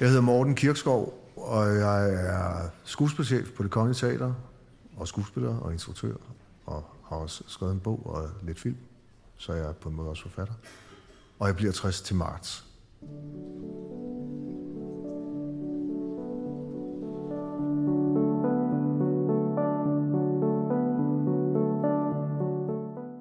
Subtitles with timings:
[0.00, 4.32] Jeg hedder Morten Kirkskov, og jeg er skuespilchef på det Kongelige Teater,
[4.96, 6.14] og skuespiller og instruktør,
[6.66, 8.76] og har også skrevet en bog og lidt film,
[9.36, 10.54] så jeg er på en måde også forfatter.
[11.38, 12.64] Og jeg bliver 60 til marts.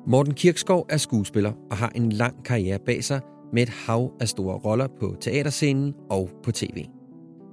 [0.08, 3.22] Morten Kirkskov er skuespiller og har en lang karriere bag sig
[3.54, 6.86] med et hav af store roller på teaterscenen og på tv.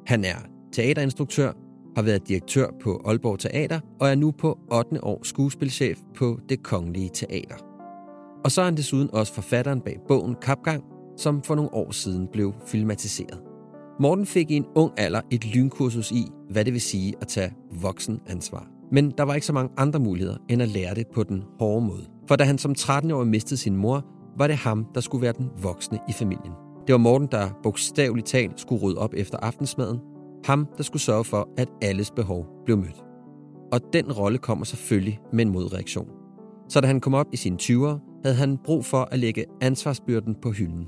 [0.06, 0.36] Han er
[0.72, 1.52] teaterinstruktør,
[1.96, 5.04] har været direktør på Aalborg Teater og er nu på 8.
[5.04, 7.56] år skuespilchef på Det Kongelige Teater.
[8.44, 10.84] Og så er han desuden også forfatteren bag bogen Kapgang,
[11.16, 13.42] som for nogle år siden blev filmatiseret.
[14.00, 17.52] Morten fik i en ung alder et lynkursus i, hvad det vil sige at tage
[17.80, 18.66] voksenansvar.
[18.92, 21.86] Men der var ikke så mange andre muligheder end at lære det på den hårde
[21.86, 22.06] måde.
[22.28, 24.06] For da han som 13-årig mistede sin mor,
[24.36, 26.52] var det ham, der skulle være den voksne i familien.
[26.86, 30.00] Det var Morten, der bogstaveligt talt skulle rydde op efter aftensmaden.
[30.44, 33.04] Ham, der skulle sørge for, at alles behov blev mødt.
[33.72, 36.08] Og den rolle kommer selvfølgelig med en modreaktion.
[36.68, 40.34] Så da han kom op i sine 20'ere, havde han brug for at lægge ansvarsbyrden
[40.42, 40.86] på hylden.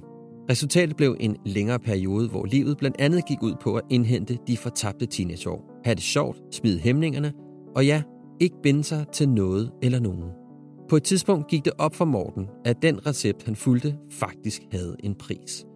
[0.50, 4.56] Resultatet blev en længere periode, hvor livet blandt andet gik ud på at indhente de
[4.56, 5.80] fortabte teenageår.
[5.84, 7.32] Have det sjovt, smide hæmningerne,
[7.76, 8.02] og ja,
[8.40, 10.45] ikke binde sig til noget eller nogen.
[10.88, 14.96] På et tidspunkt gik det op for Morten, at den recept, han fulgte, faktisk havde
[15.00, 15.66] en pris.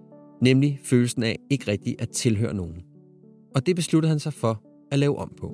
[0.42, 2.82] Nemlig følelsen af ikke rigtig at tilhøre nogen.
[3.54, 5.46] Og det besluttede han sig for at lave om på.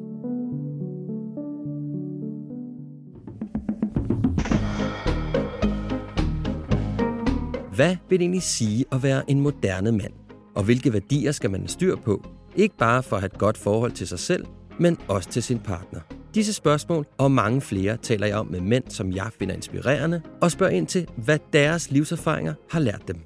[7.75, 10.12] Hvad vil det egentlig sige at være en moderne mand?
[10.55, 12.25] Og hvilke værdier skal man have styr på?
[12.56, 14.47] Ikke bare for at have et godt forhold til sig selv,
[14.81, 16.16] men også til sin partner.
[16.36, 20.50] Disse spørgsmål og mange flere taler jeg om med mænd, som jeg finder inspirerende, og
[20.50, 23.16] spørger ind til, hvad deres livserfaringer har lært dem.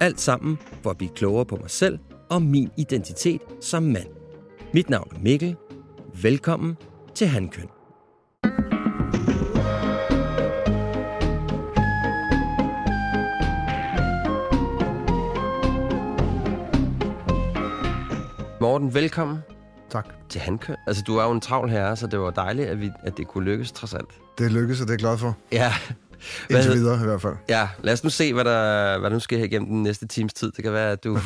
[0.00, 1.98] Alt sammen for at blive klogere på mig selv
[2.28, 4.06] og min identitet som mand.
[4.74, 5.56] Mit navn er Mikkel.
[6.22, 6.76] Velkommen
[7.14, 7.68] til Handkøn.
[18.60, 19.49] Morten, velkommen
[19.90, 20.06] Tak.
[20.28, 20.76] til Handkøn.
[20.86, 23.26] Altså, du er jo en travl herre, så det var dejligt, at, vi, at det
[23.28, 24.08] kunne lykkes trods alt.
[24.38, 25.36] Det lykkes, og det er jeg glad for.
[25.52, 25.72] Ja.
[26.50, 27.36] Indtil hed- videre i hvert fald.
[27.48, 30.06] Ja, lad os nu se, hvad der, hvad der nu sker her igennem den næste
[30.06, 30.52] times tid.
[30.52, 31.18] Det kan være, at du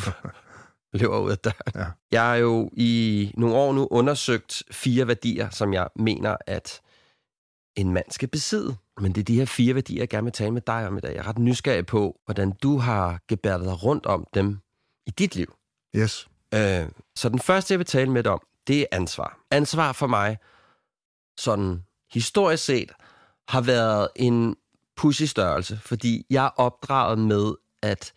[0.94, 1.72] løber ud af døren.
[1.74, 1.84] Ja.
[2.12, 6.80] Jeg har jo i nogle år nu undersøgt fire værdier, som jeg mener, at
[7.76, 8.74] en mand skal besidde.
[9.00, 11.00] Men det er de her fire værdier, jeg gerne vil tale med dig om i
[11.00, 11.10] dag.
[11.14, 14.58] Jeg er ret nysgerrig på, hvordan du har gebærdet dig rundt om dem
[15.06, 15.54] i dit liv.
[15.96, 16.28] Yes.
[16.54, 16.86] Øh,
[17.16, 19.38] så den første, jeg vil tale med dig om, det er ansvar.
[19.50, 20.38] Ansvar for mig,
[21.38, 21.82] sådan
[22.12, 22.92] historisk set,
[23.48, 24.56] har været en
[24.96, 28.12] pussy størrelse, fordi jeg er opdraget med, at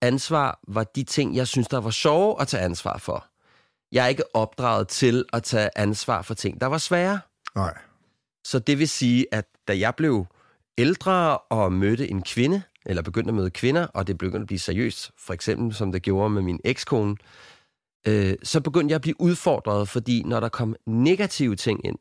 [0.00, 3.26] ansvar var de ting, jeg synes, der var sjove at tage ansvar for.
[3.92, 7.20] Jeg er ikke opdraget til at tage ansvar for ting, der var svære.
[7.54, 7.78] Nej.
[8.44, 10.26] Så det vil sige, at da jeg blev
[10.78, 14.58] ældre og mødte en kvinde, eller begyndte at møde kvinder, og det begyndte at blive
[14.58, 17.16] seriøst, for eksempel som det gjorde med min ekskone, øh,
[18.42, 21.98] så begyndte jeg at blive udfordret, fordi når der kom negative ting ind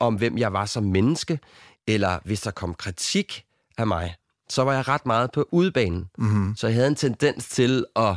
[0.00, 1.38] om, hvem jeg var som menneske,
[1.86, 3.44] eller hvis der kom kritik
[3.78, 4.14] af mig,
[4.48, 6.10] så var jeg ret meget på udebanen.
[6.18, 6.56] Mm-hmm.
[6.56, 8.16] Så jeg havde en tendens til at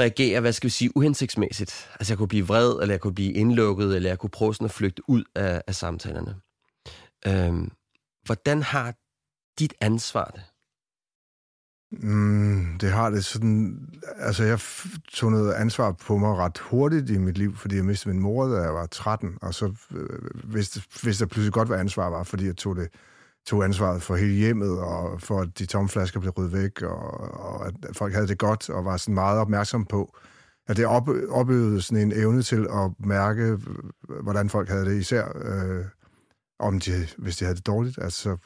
[0.00, 1.90] reagere, hvad skal vi sige, uhensigtsmæssigt.
[2.00, 4.64] Altså jeg kunne blive vred, eller jeg kunne blive indlukket, eller jeg kunne prøve sådan
[4.64, 6.36] at flygte ud af, af samtalerne.
[7.26, 7.70] Øhm,
[8.24, 8.94] hvordan har
[9.58, 10.42] dit ansvar det?
[11.92, 13.78] Mm, det har det sådan...
[14.16, 14.60] Altså, jeg
[15.12, 18.48] tog noget ansvar på mig ret hurtigt i mit liv, fordi jeg mistede min mor,
[18.48, 22.22] da jeg var 13, og så øh, vidste, vidste jeg pludselig godt, hvad ansvar var,
[22.22, 22.88] fordi jeg tog det
[23.46, 27.20] tog ansvaret for hele hjemmet, og for at de tomme flasker blev ryddet væk, og,
[27.40, 30.16] og at folk havde det godt, og var sådan meget opmærksom på,
[30.68, 33.58] at det op, opøvede sådan en evne til at mærke, øh,
[34.22, 35.84] hvordan folk havde det, især øh,
[36.58, 38.36] om de, hvis de havde det dårligt, altså så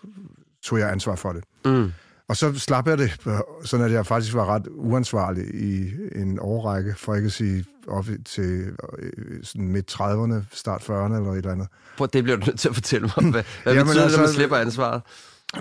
[0.63, 1.45] tog jeg ansvar for det.
[1.65, 1.93] Mm.
[2.29, 3.17] Og så slap jeg det,
[3.65, 8.07] sådan at jeg faktisk var ret uansvarlig i en årrække, for ikke at sige op
[8.25, 9.13] til øh,
[9.43, 11.69] sådan midt 30'erne, start 40'erne eller et eller andet.
[11.97, 13.31] Prøv, det bliver du nødt til at fortælle mig.
[13.31, 15.03] Hvad, hvad Jamen, betyder altså, det, at man slipper ansvaret?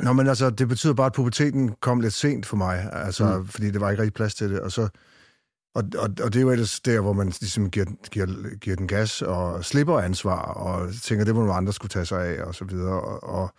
[0.04, 3.48] Nå, men altså, det betyder bare, at puberteten kom lidt sent for mig, altså, mm.
[3.48, 4.60] fordi det var ikke rigtig plads til det.
[4.60, 4.82] Og, så,
[5.76, 8.88] og, og, og det er jo ellers der, hvor man ligesom giver, giver, giver den
[8.88, 12.56] gas og slipper ansvar, og tænker, det må nogle andre skulle tage sig af, og
[12.56, 13.02] så videre.
[13.02, 13.54] Og, og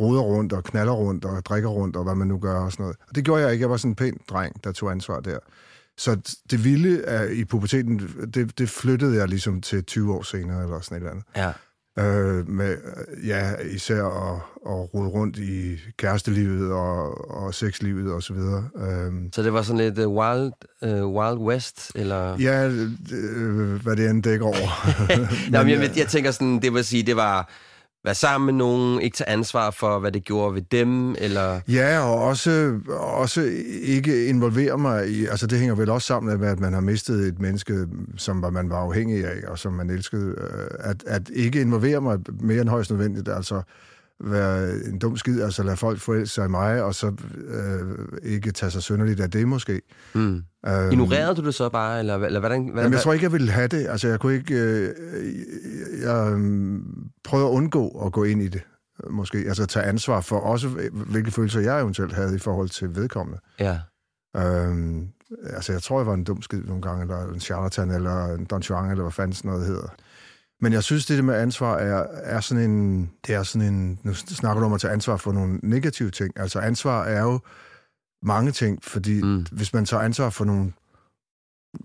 [0.00, 2.82] roder rundt og knaller rundt og drikker rundt og hvad man nu gør og sådan
[2.82, 2.96] noget.
[3.08, 3.62] Og det gjorde jeg ikke.
[3.62, 5.38] Jeg var sådan en pæn dreng, der tog ansvar der.
[5.98, 7.02] Så det vilde
[7.34, 7.98] i puberteten,
[8.34, 11.24] det, det flyttede jeg ligesom til 20 år senere eller sådan et eller andet.
[11.36, 11.52] Ja.
[11.98, 12.76] Øh, med,
[13.26, 18.68] ja, især at, at rode rundt i kærestelivet og, og sexlivet og så videre.
[18.76, 20.52] Øh, så det var sådan lidt uh, wild,
[20.82, 22.36] uh, wild west, eller?
[22.38, 24.68] Ja, uh, hvad det end dækker over.
[25.50, 27.50] Nå, men, jeg, jeg tænker sådan, det vil sige, det var
[28.06, 31.60] være sammen med nogen, ikke tage ansvar for, hvad det gjorde ved dem, eller...
[31.68, 33.50] Ja, og også, også
[33.82, 35.26] ikke involvere mig i...
[35.26, 37.86] Altså, det hænger vel også sammen med, at man har mistet et menneske,
[38.16, 40.34] som man var afhængig af, og som man elskede.
[40.40, 43.62] Øh, at, at ikke involvere mig mere end højst nødvendigt, altså
[44.20, 47.12] være en dum skid, altså lade folk forelske sig i mig, og så
[47.48, 49.80] øh, ikke tage sig sønderligt af det måske.
[50.14, 50.42] Mm.
[50.66, 52.62] Øhm, Ignorerede du det så bare, eller, eller hvordan?
[52.62, 53.86] hvordan jamen, jeg tror ikke, jeg ville have det.
[53.86, 54.54] Altså, jeg kunne ikke...
[54.54, 54.94] Øh,
[56.02, 56.80] jeg øh,
[57.24, 58.62] prøvede at undgå at gå ind i det,
[59.10, 59.38] måske.
[59.38, 63.40] Altså, tage ansvar for også, hvilke følelser jeg eventuelt havde i forhold til vedkommende.
[63.60, 63.78] Ja.
[64.36, 65.08] Øhm,
[65.44, 68.44] altså, jeg tror, jeg var en dum skid nogle gange, eller en charlatan, eller en
[68.44, 69.88] Don Juan, eller hvad fanden sådan noget hedder.
[70.60, 73.10] Men jeg synes, det med ansvar er, er sådan en...
[73.26, 73.98] Det er sådan en...
[74.02, 76.32] Nu snakker du om at tage ansvar for nogle negative ting.
[76.36, 77.40] Altså ansvar er jo
[78.22, 79.46] mange ting, fordi mm.
[79.52, 80.72] hvis man tager ansvar for nogle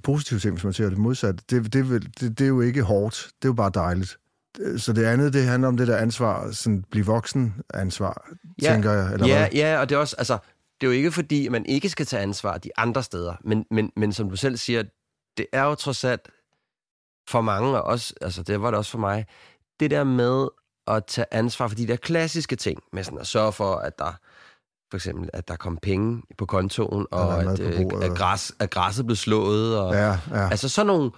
[0.03, 3.29] positive ting, hvis man ser det modsat, det, det, det, det er jo ikke hårdt.
[3.41, 4.18] Det er jo bare dejligt.
[4.77, 8.29] Så det andet, det handler om det der ansvar, sådan blive voksen ansvar,
[8.62, 9.13] ja, tænker jeg.
[9.13, 9.50] Eller ja, hvad?
[9.53, 10.38] ja, og det er også, altså,
[10.81, 13.91] det er jo ikke fordi, man ikke skal tage ansvar de andre steder, men, men,
[13.95, 14.83] men som du selv siger,
[15.38, 16.29] det er jo trods alt
[17.31, 19.25] for mange, og også, altså det var det også for mig,
[19.79, 20.47] det der med
[20.87, 24.13] at tage ansvar for de der klassiske ting, med sådan at sørge for, at der
[24.91, 29.05] for eksempel, at der kom penge på kontoen, og at, øh, at, græs, at græsset
[29.05, 29.79] blev slået.
[29.79, 30.49] Og, ja, ja.
[30.49, 31.11] Altså sådan nogle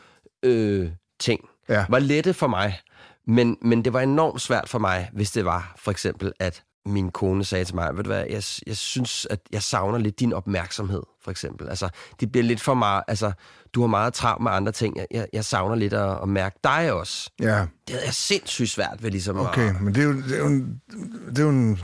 [0.43, 1.85] øh, ting ja.
[1.89, 2.81] var lette for mig,
[3.27, 7.11] men, men det var enormt svært for mig, hvis det var for eksempel, at min
[7.11, 10.33] kone sagde til mig, ved du hvad, jeg, jeg synes, at jeg savner lidt din
[10.33, 11.69] opmærksomhed, for eksempel.
[11.69, 11.89] Altså,
[12.19, 13.31] det bliver lidt for meget, altså,
[13.73, 14.97] du har meget travlt med andre ting.
[14.97, 17.29] Jeg, jeg, jeg savner lidt at, at mærke dig også.
[17.39, 17.65] Ja.
[17.87, 19.81] Det er sindssygt svært ved ligesom Okay, at...
[19.81, 20.81] men det er, jo, det, er jo en,
[21.29, 21.79] det er jo en...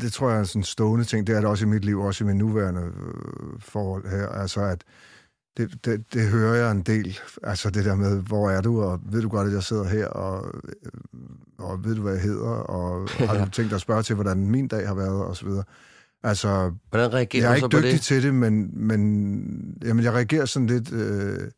[0.00, 1.26] Det tror jeg er sådan en stående ting.
[1.26, 4.28] Det er det også i mit liv, også i min nuværende øh, forhold her.
[4.28, 4.84] Altså, at
[5.56, 7.18] det, det, det hører jeg en del.
[7.42, 10.06] Altså det der med, hvor er du, og ved du godt, at jeg sidder her,
[10.06, 10.90] og, øh,
[11.58, 14.46] og ved du, hvad jeg hedder, og har du tænkt dig at spørge til, hvordan
[14.46, 15.64] min dag har været, og så videre.
[16.22, 18.00] Altså, hvordan reagerer jeg er ikke dygtig det?
[18.00, 21.50] til det, men, men jamen, jeg reagerer sådan lidt, øh,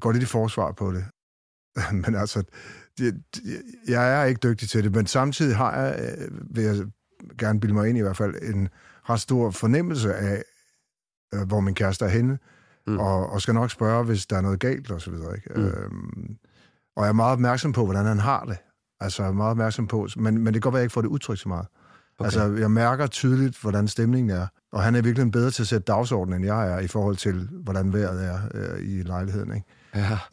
[0.00, 1.04] går lidt i forsvar på det.
[2.06, 2.42] men altså,
[2.98, 3.22] det,
[3.88, 6.76] jeg er ikke dygtig til det, men samtidig har jeg, øh, vil jeg
[7.38, 8.68] gerne bilde mig ind i hvert fald, en
[9.10, 10.42] ret stor fornemmelse af,
[11.34, 12.38] øh, hvor min kæreste er henne,
[12.86, 12.98] mm.
[12.98, 15.34] og, og skal nok spørge, hvis der er noget galt og så videre.
[15.36, 15.50] Ikke?
[15.56, 15.64] Mm.
[15.64, 16.36] Øhm,
[16.96, 18.56] og jeg er meget opmærksom på, hvordan han har det.
[19.00, 20.92] Altså, jeg er meget opmærksom på, men, men det kan godt være, at jeg ikke
[20.92, 21.66] får det udtrykt så meget.
[22.18, 22.24] Okay.
[22.24, 24.46] Altså, jeg mærker tydeligt, hvordan stemningen er.
[24.72, 27.48] Og han er virkelig bedre til at sætte dagsordenen, end jeg er, i forhold til,
[27.52, 29.54] hvordan vejret er øh, i lejligheden.
[29.54, 29.66] Ikke?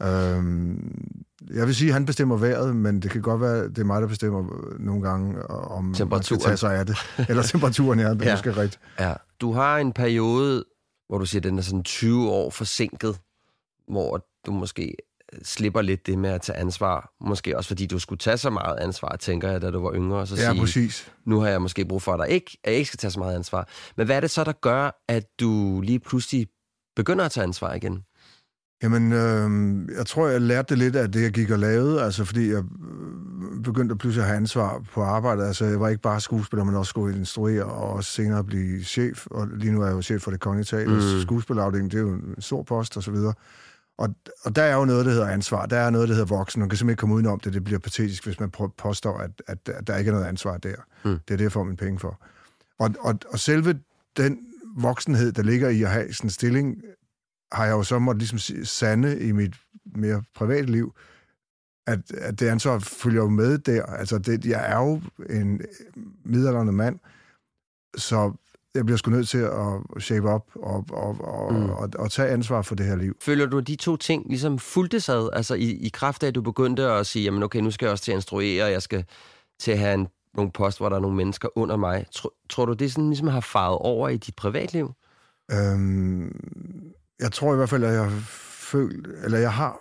[0.00, 0.36] Ja.
[0.36, 1.14] Øhm,
[1.54, 4.02] jeg vil sige, at han bestemmer vejret, men det kan godt være, det er mig,
[4.02, 4.44] der bestemmer
[4.78, 6.96] nogle gange, om man skal tage sig af det.
[7.28, 8.32] Eller temperaturen, ja, det er ja.
[8.32, 8.80] måske rigtigt.
[9.00, 9.14] Ja.
[9.40, 10.64] Du har en periode,
[11.10, 13.20] hvor du siger, at den er sådan 20 år forsinket,
[13.88, 14.96] hvor du måske
[15.42, 17.12] slipper lidt det med at tage ansvar.
[17.20, 20.18] Måske også fordi du skulle tage så meget ansvar, tænker jeg, da du var yngre.
[20.18, 21.12] Og så ja, sige, præcis.
[21.26, 23.18] Nu har jeg måske brug for, at, dig ikke, at jeg ikke skal tage så
[23.18, 23.68] meget ansvar.
[23.96, 26.46] Men hvad er det så, der gør, at du lige pludselig
[26.96, 28.04] begynder at tage ansvar igen?
[28.82, 32.24] Jamen, øh, jeg tror, jeg lærte det lidt af det, jeg gik og lavede, altså
[32.24, 35.44] fordi jeg øh, begyndte pludselig at have ansvar på arbejdet.
[35.44, 39.26] Altså, jeg var ikke bare skuespiller, men også skulle instruere og også senere blive chef.
[39.26, 41.16] Og lige nu er jeg jo chef for det kongelige teater.
[41.16, 41.22] Mm.
[41.22, 43.34] Skuespillerafdelingen, det er jo en stor post og så videre.
[43.98, 44.08] Og,
[44.42, 45.66] og der er jo noget, der hedder ansvar.
[45.66, 46.60] Der er noget, der hedder voksen.
[46.60, 47.52] Man kan simpelthen ikke komme udenom det.
[47.52, 50.74] Det bliver patetisk, hvis man påstår, at, at, at der ikke er noget ansvar der.
[51.04, 51.10] Mm.
[51.10, 52.20] Det er det, jeg får mine penge for.
[52.78, 53.78] Og, og, og selve
[54.16, 54.38] den
[54.76, 56.76] voksenhed, der ligger i at have sådan en stilling,
[57.52, 59.54] har jeg jo så måtte ligesom sande i mit
[59.94, 60.94] mere private liv,
[61.86, 63.82] at, at det ansvar følger jo med der.
[63.82, 65.60] Altså, det, jeg er jo en
[66.24, 66.98] midaldrende mand,
[67.96, 68.32] så
[68.74, 71.70] jeg bliver sgu nødt til at shape op og, og, og, mm.
[71.70, 73.16] og, og tage ansvar for det her liv.
[73.22, 75.28] Føler du, at de to ting ligesom fulgte sig?
[75.32, 77.92] Altså i, i kraft af, at du begyndte at sige, jamen okay, nu skal jeg
[77.92, 79.04] også til at instruere, jeg skal
[79.60, 82.06] til at have en nogle post, hvor der er nogle mennesker under mig.
[82.12, 84.92] Tror, tror du, det sådan ligesom har faret over i dit privatliv?
[85.52, 86.32] Øhm,
[87.20, 88.20] jeg tror i hvert fald, at jeg har
[88.70, 89.80] følt, eller jeg har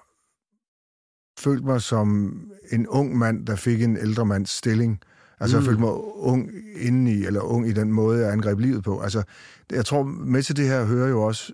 [1.40, 2.40] følt mig som
[2.72, 5.02] en ung mand, der fik en ældre mands stilling.
[5.40, 5.62] Altså, mm.
[5.62, 9.00] jeg følte mig ung indeni, eller ung i den måde, jeg angreb livet på.
[9.00, 9.24] Altså,
[9.72, 11.54] jeg tror, med til det her hører jo også,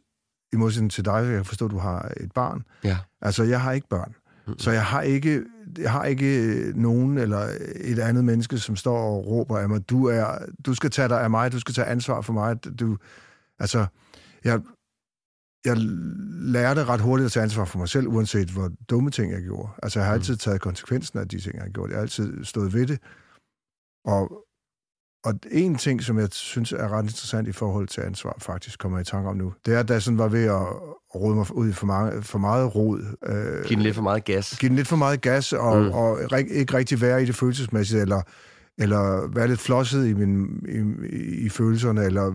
[0.53, 2.63] i modsætning til dig, jeg kan forstå, at du har et barn.
[2.83, 2.97] Ja.
[3.21, 4.15] Altså, jeg har ikke børn.
[4.47, 4.59] Mm.
[4.59, 5.43] Så jeg har ikke,
[5.77, 10.05] jeg har ikke nogen eller et andet menneske, som står og råber af mig, du,
[10.05, 12.79] er, du skal tage dig af mig, du skal tage ansvar for mig.
[12.79, 12.97] Du,
[13.59, 13.85] altså,
[14.43, 14.61] jeg,
[15.65, 15.77] jeg
[16.41, 19.69] lærte ret hurtigt at tage ansvar for mig selv, uanset hvor dumme ting jeg gjorde.
[19.83, 21.89] Altså, jeg har altid taget konsekvensen af de ting, jeg har gjort.
[21.89, 22.99] Jeg har altid stået ved det.
[24.05, 24.45] Og,
[25.25, 28.97] og en ting, som jeg synes er ret interessant i forhold til ansvar, faktisk kommer
[28.97, 30.65] jeg i tanke om nu, det er, at da jeg sådan var ved at
[31.15, 32.99] rode mig ud i for, mange, for meget rod.
[33.25, 34.57] Øh, Giv den lidt for meget gas.
[34.59, 35.91] Giv den lidt for meget gas, og, mm.
[35.91, 36.19] og
[36.49, 38.21] ikke rigtig være i det følelsesmæssige, eller,
[38.77, 42.33] eller være lidt flosset i, min, i, i følelserne, eller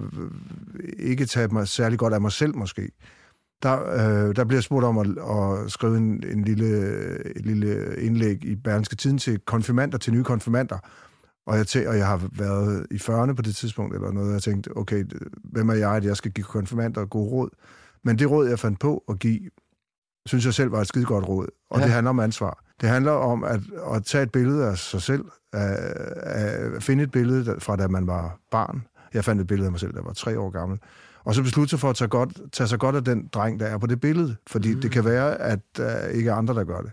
[0.99, 2.91] ikke tage mig særlig godt af mig selv måske.
[3.63, 6.69] Der, øh, der bliver spurgt om at, at skrive en, en lille,
[7.37, 10.79] et lille indlæg i Berlingske Tiden til konfirmander, til nye konfirmander.
[11.47, 14.35] Og jeg, tæ- og jeg har været i 40'erne på det tidspunkt, eller noget, og
[14.35, 15.05] jeg tænkte, okay,
[15.45, 17.49] hvem er jeg, at jeg skal give konfirmander god råd?
[18.05, 19.41] Men det råd, jeg fandt på at give,
[20.27, 21.47] synes jeg selv var et skide godt råd.
[21.71, 21.85] Og ja.
[21.85, 22.65] det handler om ansvar.
[22.81, 23.61] Det handler om at,
[23.95, 25.77] at tage et billede af sig selv, at,
[26.23, 28.83] at finde et billede fra da man var barn.
[29.15, 30.79] Jeg fandt et billede af mig selv, der var tre år gammel.
[31.25, 33.67] Og så beslutte sig for at tage, godt, tage sig godt af den dreng, der
[33.67, 34.37] er på det billede.
[34.47, 34.81] Fordi mm.
[34.81, 36.93] det kan være, at der ikke er andre, der gør det.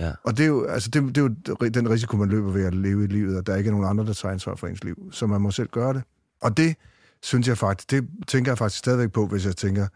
[0.00, 0.12] Ja.
[0.24, 2.74] Og det er, jo, altså det, det er jo den risiko, man løber ved at
[2.74, 5.12] leve i livet, at der ikke er nogen andre, der tager ansvar for ens liv.
[5.12, 6.02] Så man må selv gøre det.
[6.42, 6.76] Og det
[7.22, 9.86] synes jeg faktisk, det tænker jeg faktisk stadigvæk på, hvis jeg tænker,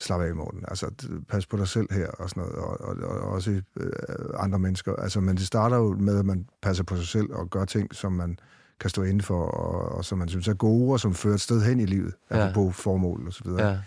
[0.00, 0.64] slap af, Morten.
[0.68, 0.90] Altså,
[1.28, 3.92] pas på dig selv her og sådan noget, og, og, og også øh,
[4.34, 4.96] andre mennesker.
[4.96, 7.94] Altså, men det starter jo med, at man passer på sig selv og gør ting,
[7.94, 8.38] som man
[8.80, 11.40] kan stå inden for, og, og som man synes er gode, og som fører et
[11.40, 12.50] sted hen i livet, ja.
[12.54, 13.68] på formål og så videre.
[13.68, 13.78] Ja.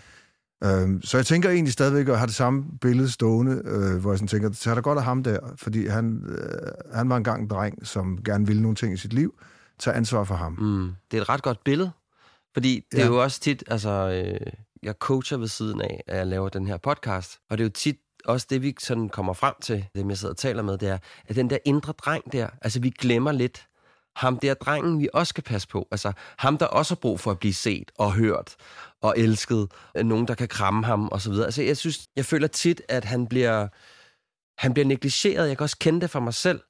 [0.64, 4.18] Øhm, så jeg tænker egentlig stadigvæk at have det samme billede stående, øh, hvor jeg
[4.18, 7.42] sådan tænker, så er der godt af ham der, fordi han, øh, han var engang
[7.42, 9.34] en dreng, som gerne ville nogle ting i sit liv.
[9.78, 10.52] Tag ansvar for ham.
[10.52, 10.92] Mm.
[11.10, 11.90] Det er et ret godt billede,
[12.54, 13.02] fordi det ja.
[13.02, 16.66] er jo også tit, altså, øh, jeg coacher ved siden af, at jeg laver den
[16.66, 20.08] her podcast, og det er jo tit også det, vi sådan kommer frem til, det
[20.08, 22.90] jeg sidder og taler med, det er, at den der indre dreng der, altså vi
[22.90, 23.66] glemmer lidt,
[24.16, 25.88] ham der drengen, vi også skal passe på.
[25.90, 28.56] Altså ham, der også har brug for at blive set og hørt
[29.02, 29.68] og elsket.
[29.94, 31.44] Nogen, der kan kramme ham og så videre.
[31.46, 33.68] Altså jeg synes, jeg føler tit, at han bliver,
[34.58, 35.48] han bliver negligeret.
[35.48, 36.60] Jeg kan også kende det for mig selv.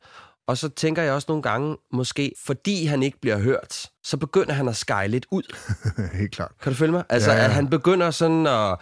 [0.47, 4.53] Og så tænker jeg også nogle gange, måske fordi han ikke bliver hørt, så begynder
[4.53, 5.57] han at skyle lidt ud.
[6.21, 6.53] Helt klart.
[6.63, 7.05] Kan du følge mig?
[7.09, 7.45] Altså, ja, ja.
[7.45, 8.79] at han begynder sådan at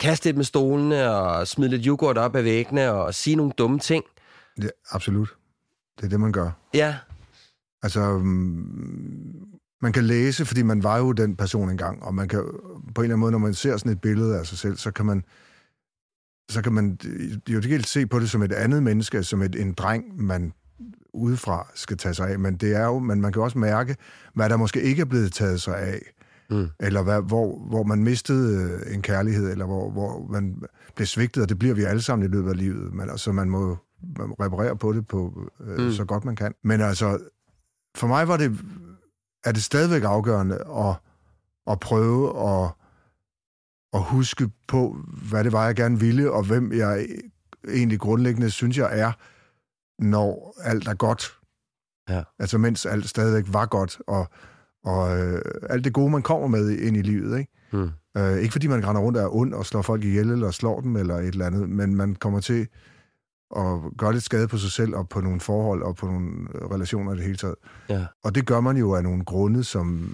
[0.00, 3.78] kaste lidt med stolene og smide lidt yoghurt op af væggene og sige nogle dumme
[3.78, 4.04] ting.
[4.62, 5.28] Ja, absolut.
[5.98, 6.50] Det er det, man gør.
[6.74, 6.96] Ja.
[7.82, 9.50] Altså, mm,
[9.82, 12.40] man kan læse, fordi man var jo den person engang, og man kan
[12.94, 14.90] på en eller anden måde, når man ser sådan et billede af sig selv, så
[14.90, 15.24] kan man
[16.50, 16.98] så kan man
[17.48, 20.52] jo ikke se på det som et andet menneske, som et, en dreng, man
[21.14, 23.96] udefra skal tage sig af, men det er jo, men man kan også mærke,
[24.34, 26.00] hvad der måske ikke er blevet taget sig af,
[26.50, 26.68] mm.
[26.80, 30.62] eller hvad, hvor, hvor man mistede øh, en kærlighed, eller hvor, hvor man
[30.96, 33.50] blev svigtet, og det bliver vi alle sammen i løbet af livet, men altså man
[33.50, 33.78] må
[34.18, 35.92] man reparere på det på øh, mm.
[35.92, 36.54] så godt man kan.
[36.64, 37.18] Men altså,
[37.96, 38.58] for mig var det,
[39.44, 40.94] er det stadigvæk afgørende at,
[41.66, 42.70] at prøve at,
[43.92, 44.96] at huske på,
[45.30, 47.06] hvad det var, jeg gerne ville, og hvem jeg
[47.68, 49.12] egentlig grundlæggende synes, jeg er,
[49.98, 51.38] når alt er godt.
[52.08, 52.22] Ja.
[52.38, 54.28] Altså mens alt stadigvæk var godt, og,
[54.84, 57.38] og øh, alt det gode, man kommer med ind i livet.
[57.38, 57.52] Ikke?
[57.72, 57.90] Mm.
[58.16, 60.80] Øh, ikke fordi man render rundt og er ond og slår folk ihjel, eller slår
[60.80, 62.68] dem, eller et eller andet, men man kommer til
[63.56, 67.12] at gøre lidt skade på sig selv, og på nogle forhold, og på nogle relationer
[67.12, 67.54] i det hele taget.
[67.88, 68.06] Ja.
[68.24, 70.10] Og det gør man jo af nogle grunde, som,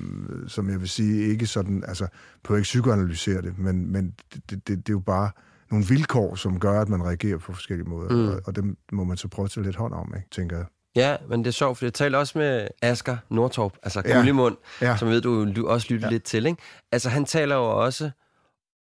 [0.48, 2.06] som jeg vil sige, ikke sådan, altså,
[2.44, 5.30] på ikke psykoanalysere det, men, men det, det, det er jo bare
[5.70, 8.08] nogle vilkår, som gør, at man reagerer på forskellige måder.
[8.08, 8.28] Mm.
[8.28, 10.66] Og, og dem må man så prøve at tage lidt hånd om, ikke, tænker jeg.
[10.96, 14.86] Ja, men det er sjovt, for jeg taler også med Asger Nordtorp, altså Gullimund, ja.
[14.86, 14.96] ja.
[14.96, 16.12] som ved du, du også lytter ja.
[16.12, 16.46] lidt til.
[16.46, 16.62] Ikke?
[16.92, 18.10] Altså han taler jo også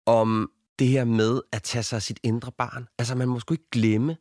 [0.05, 0.49] om
[0.79, 2.87] det her med at tage sig af sit indre barn.
[2.97, 4.17] Altså man må sgu ikke glemme,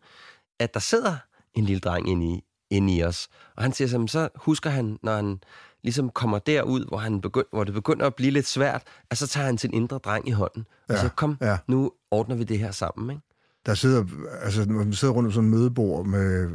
[0.59, 1.17] at der sidder
[1.55, 3.29] en lille dreng inde i, inde i os.
[3.57, 5.41] Og han siger, så husker han, når han
[5.83, 9.27] ligesom kommer derud, hvor, han begynd, hvor det begynder at blive lidt svært, at så
[9.27, 10.67] tager han sin indre dreng i hånden.
[10.89, 11.59] Ja, og så kom, ja.
[11.67, 13.23] nu ordner vi det her sammen, ikke?
[13.67, 14.05] Der sidder,
[14.43, 16.51] altså, når man sidder rundt om sådan en mødebord med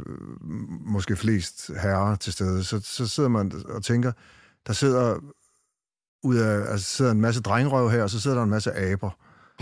[0.80, 4.12] måske flest herrer til stede, så, så sidder man og tænker,
[4.66, 5.18] der sidder
[6.22, 9.10] ud af, altså sidder en masse drengerøv her, og så sidder der en masse aber.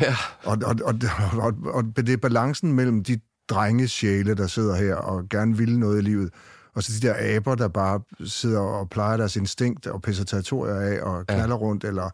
[0.00, 0.14] Ja.
[0.44, 0.94] Og, og, og,
[1.32, 5.78] og, og det er balancen mellem de drenge sjæle, der sidder her og gerne vil
[5.78, 9.36] noget i livet, og Og så de der aber, der bare sidder og plejer deres
[9.36, 11.60] instinkt og pisser territorier af og knaller ja.
[11.60, 12.10] rundt, eller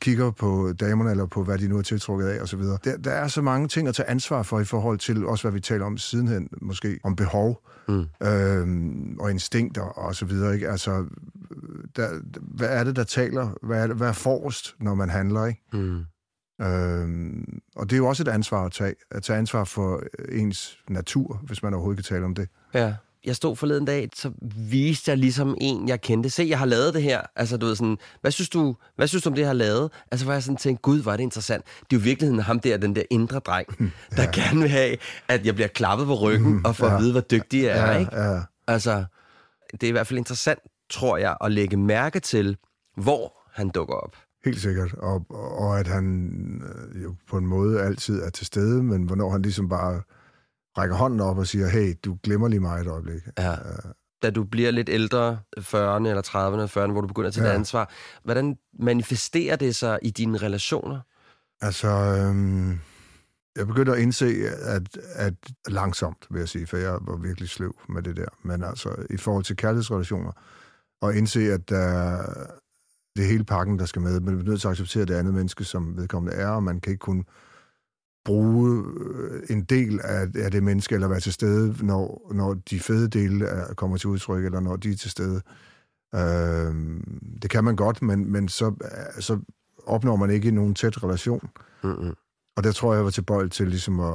[0.00, 2.60] kigger på damerne, eller på hvad de nu er tiltrukket af, osv.
[2.84, 5.52] Der, der er så mange ting at tage ansvar for i forhold til, også hvad
[5.52, 8.06] vi taler om sidenhen, måske om behov mm.
[8.22, 10.54] øhm, og instinkter og så videre.
[10.54, 10.68] Ikke?
[10.68, 11.04] Altså,
[11.96, 12.08] der,
[12.42, 13.48] hvad er det, der taler?
[13.62, 15.46] Hvad er, det, hvad er forrest, når man handler?
[15.46, 15.60] Ikke?
[15.72, 16.04] Mm.
[16.60, 18.94] Øhm, og det er jo også et ansvar at tage.
[19.10, 20.02] At tage ansvar for
[20.32, 22.48] ens natur, hvis man overhovedet kan tale om det.
[22.74, 24.32] Ja jeg stod forleden dag, så
[24.70, 26.30] viste jeg ligesom en, jeg kendte.
[26.30, 27.20] Se, jeg har lavet det her.
[27.36, 29.92] Altså, du ved sådan, hvad synes du, hvad synes du om det, jeg har lavet?
[30.10, 31.64] Altså, hvor jeg sådan tænkte, gud, var det interessant.
[31.64, 33.68] Det er jo virkeligheden ham der, den der indre dreng,
[34.16, 34.30] der ja.
[34.30, 34.96] gerne vil have,
[35.28, 36.94] at jeg bliver klappet på ryggen mm, og får ja.
[36.94, 38.16] at vide, hvor dygtig jeg er, ja, ikke?
[38.16, 38.40] Ja.
[38.66, 39.04] Altså,
[39.72, 42.56] det er i hvert fald interessant, tror jeg, at lægge mærke til,
[42.96, 44.16] hvor han dukker op.
[44.44, 45.26] Helt sikkert, og,
[45.58, 49.42] og at han øh, jo på en måde altid er til stede, men hvornår han
[49.42, 50.02] ligesom bare
[50.78, 53.22] rækker hånden op og siger, hey, du glemmer lige mig et øjeblik.
[53.38, 53.54] Ja.
[54.22, 57.54] Da du bliver lidt ældre, 40'erne eller 30'erne, 40'erne, hvor du begynder at tage ja.
[57.54, 57.92] ansvar,
[58.24, 61.00] hvordan manifesterer det sig i dine relationer?
[61.60, 62.78] Altså, øhm,
[63.56, 65.34] jeg begyndte at indse, at, at
[65.68, 69.16] langsomt, vil jeg sige, for jeg var virkelig sløv med det der, men altså i
[69.16, 70.32] forhold til kærlighedsrelationer,
[71.02, 72.22] og indse, at der,
[73.16, 74.20] det hele pakken, der skal med.
[74.20, 76.90] Man er nødt til at acceptere det andet menneske, som vedkommende er, og man kan
[76.92, 77.24] ikke kun
[78.24, 82.80] bruge øh, en del af, af det menneske, eller være til stede, når, når de
[82.80, 85.40] fede dele er, kommer til udtryk, eller når de er til stede.
[86.14, 87.00] Øh,
[87.42, 88.74] det kan man godt, men, men så,
[89.20, 89.38] så
[89.86, 91.48] opnår man ikke nogen tæt relation.
[91.82, 92.14] Mm-hmm.
[92.56, 94.14] Og der tror jeg, jeg var tilbøjelig til ligesom at,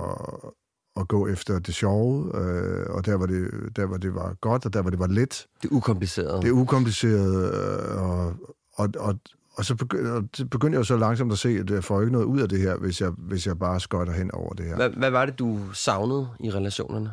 [0.96, 4.66] at gå efter det sjove, øh, og der hvor det, der hvor det var godt,
[4.66, 5.48] og der hvor det var let.
[5.64, 6.42] Det ukomplicerede.
[6.42, 8.36] Det ukomplicerede, øh, og,
[8.76, 9.20] og, og,
[9.54, 12.26] og så begynder, begyndte jeg jo så langsomt at se, at jeg får ikke noget
[12.26, 14.76] ud af det her, hvis jeg, hvis jeg bare skøjter hen over det her.
[14.76, 17.12] Hvad, hvad var det, du savnede i relationerne?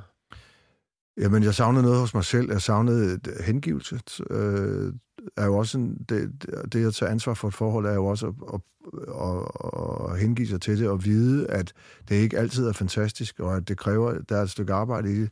[1.16, 2.50] Jamen, jeg savnede noget hos mig selv.
[2.50, 4.00] Jeg savnede hengivelse.
[4.30, 4.92] Øh,
[5.36, 8.26] er jo også en, det, det at tage ansvar for et forhold, er jo også
[8.26, 8.60] at, at,
[10.08, 11.72] at, at hengive sig til det og vide, at
[12.08, 15.20] det ikke altid er fantastisk, og at det kræver, der er et stykke arbejde i
[15.20, 15.30] det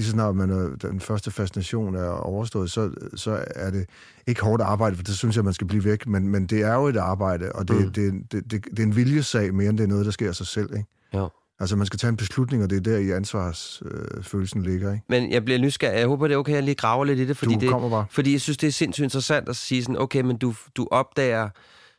[0.00, 3.86] lige så snart man er, den første fascination er overstået, så, så er det
[4.26, 6.74] ikke hårdt arbejde, for det synes jeg, man skal blive væk, men, men det er
[6.74, 7.92] jo et arbejde, og det, mm.
[7.92, 10.34] det, det, det, det er en viljesag mere, end det er noget, der sker af
[10.34, 10.88] sig selv, ikke?
[11.14, 11.26] Ja.
[11.60, 15.04] Altså, man skal tage en beslutning, og det er der i ansvarsfølelsen øh, ligger, ikke?
[15.08, 15.98] Men jeg bliver nysgerrig.
[15.98, 18.32] Jeg håber, det er okay, at jeg lige graver lidt i det, fordi, det, fordi
[18.32, 21.48] jeg synes, det er sindssygt interessant at sige sådan, okay, men du, du opdager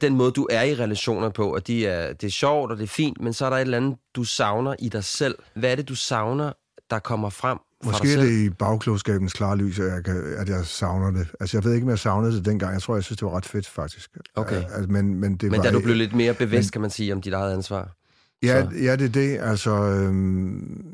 [0.02, 2.84] den måde, du er i relationer på, og de er, det er sjovt, og det
[2.84, 5.36] er fint, men så er der et eller andet, du savner i dig selv.
[5.56, 6.52] Hvad er det, du savner,
[6.90, 10.66] der kommer frem Måske er det i bagklogskabens klare lys, at jeg, kan, at jeg
[10.66, 11.28] savner det.
[11.40, 12.74] Altså, jeg ved ikke, om jeg savnede det dengang.
[12.74, 14.18] Jeg tror, jeg synes, det var ret fedt, faktisk.
[14.36, 14.64] Okay.
[14.64, 16.90] Altså, men, men, det men var, da du blev lidt mere bevidst, men, kan man
[16.90, 17.96] sige, om dit eget ansvar?
[18.44, 18.78] Ja, så.
[18.78, 19.38] ja det er det.
[19.40, 20.86] Altså, øhm,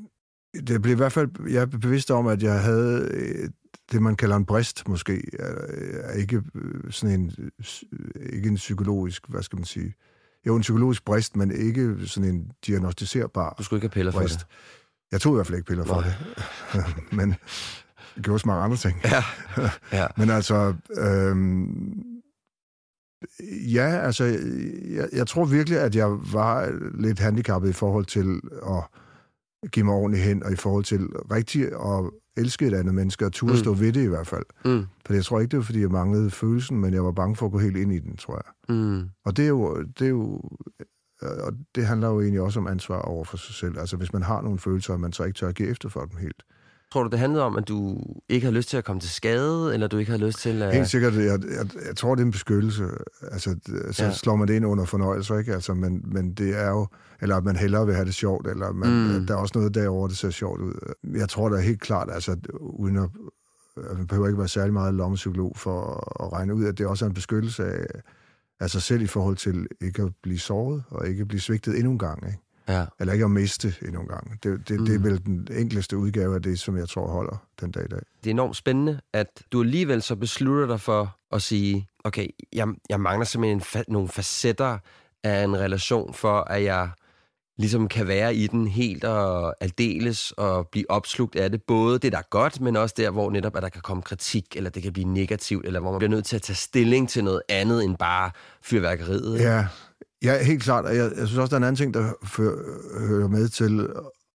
[0.67, 1.29] det blev i hvert fald...
[1.49, 3.49] Jeg er bevidst om, at jeg havde øh,
[3.91, 5.23] det, man kalder en brist, måske.
[5.39, 7.31] Er ikke øh, sådan en...
[8.33, 9.93] Ikke en psykologisk, hvad skal man sige...
[10.47, 14.19] Jo, en psykologisk brist, men ikke sådan en diagnostiserbar Du skulle ikke have piller for
[14.19, 14.39] brist.
[14.39, 14.47] det.
[15.11, 16.13] Jeg tog i hvert fald ikke piller for Nej.
[16.73, 16.95] det.
[17.17, 17.35] Men
[18.15, 19.01] jeg gjorde mange andre ting.
[19.03, 19.23] Ja.
[19.99, 20.07] ja.
[20.17, 20.73] Men altså...
[20.97, 22.03] Øhm,
[23.73, 24.23] ja, altså...
[24.95, 28.83] Jeg, jeg tror virkelig, at jeg var lidt handicappet i forhold til at
[29.71, 30.99] give mig ordentligt hen, og i forhold til
[31.31, 33.59] rigtig at elske et andet menneske, og turde mm.
[33.59, 34.45] stå ved det i hvert fald.
[34.65, 34.85] Mm.
[35.05, 37.45] For jeg tror ikke, det var, fordi jeg manglede følelsen, men jeg var bange for
[37.45, 38.75] at gå helt ind i den, tror jeg.
[38.75, 39.09] Mm.
[39.25, 40.41] Og det er jo, det er jo
[41.21, 43.79] og det handler jo egentlig også om ansvar over for sig selv.
[43.79, 46.05] Altså hvis man har nogle følelser, og man så ikke tør at give efter for
[46.05, 46.43] dem helt.
[46.93, 47.97] Tror du, det handlede om, at du
[48.29, 50.73] ikke har lyst til at komme til skade, eller du ikke har lyst til at...
[50.73, 51.15] Helt sikkert.
[51.15, 52.83] Jeg, jeg, jeg tror, det er en beskyttelse.
[53.21, 53.55] Altså,
[53.91, 54.13] så ja.
[54.13, 55.53] slår man det ind under fornøjelse, ikke?
[55.53, 56.87] Altså, men, men det er jo...
[57.21, 59.27] Eller at man hellere vil have det sjovt, eller man, mm.
[59.27, 60.73] der er også noget derovre, der ser sjovt ud.
[61.15, 63.09] Jeg tror da helt klart, altså, uden at...
[63.95, 65.81] Man behøver ikke være særlig meget lommepsykolog for
[66.23, 67.85] at regne ud, at det også er en beskyttelse af,
[68.65, 71.91] sig selv i forhold til ikke at blive såret, og ikke at blive svigtet endnu
[71.91, 72.27] en gang.
[72.27, 72.39] Ikke?
[72.67, 72.85] Ja.
[72.99, 74.43] Eller ikke at miste endnu en gang.
[74.43, 74.85] Det, det, mm.
[74.85, 75.05] det er mm.
[75.05, 77.99] vel den enkleste udgave af det, som jeg tror holder den dag i dag.
[78.23, 82.67] Det er enormt spændende, at du alligevel så beslutter dig for at sige, okay, jeg,
[82.89, 84.77] jeg mangler simpelthen fa- nogle facetter
[85.23, 86.89] af en relation, for at jeg
[87.57, 91.61] ligesom kan være i den helt og aldeles og blive opslugt af det.
[91.67, 94.45] Både det, der er godt, men også der, hvor netop at der kan komme kritik,
[94.55, 97.23] eller det kan blive negativt, eller hvor man bliver nødt til at tage stilling til
[97.23, 99.39] noget andet end bare fyrværkeriet.
[99.39, 99.67] Ja,
[100.23, 100.85] ja helt klart.
[100.85, 102.11] Jeg, jeg synes også, der er en anden ting, der
[103.07, 103.87] hører med til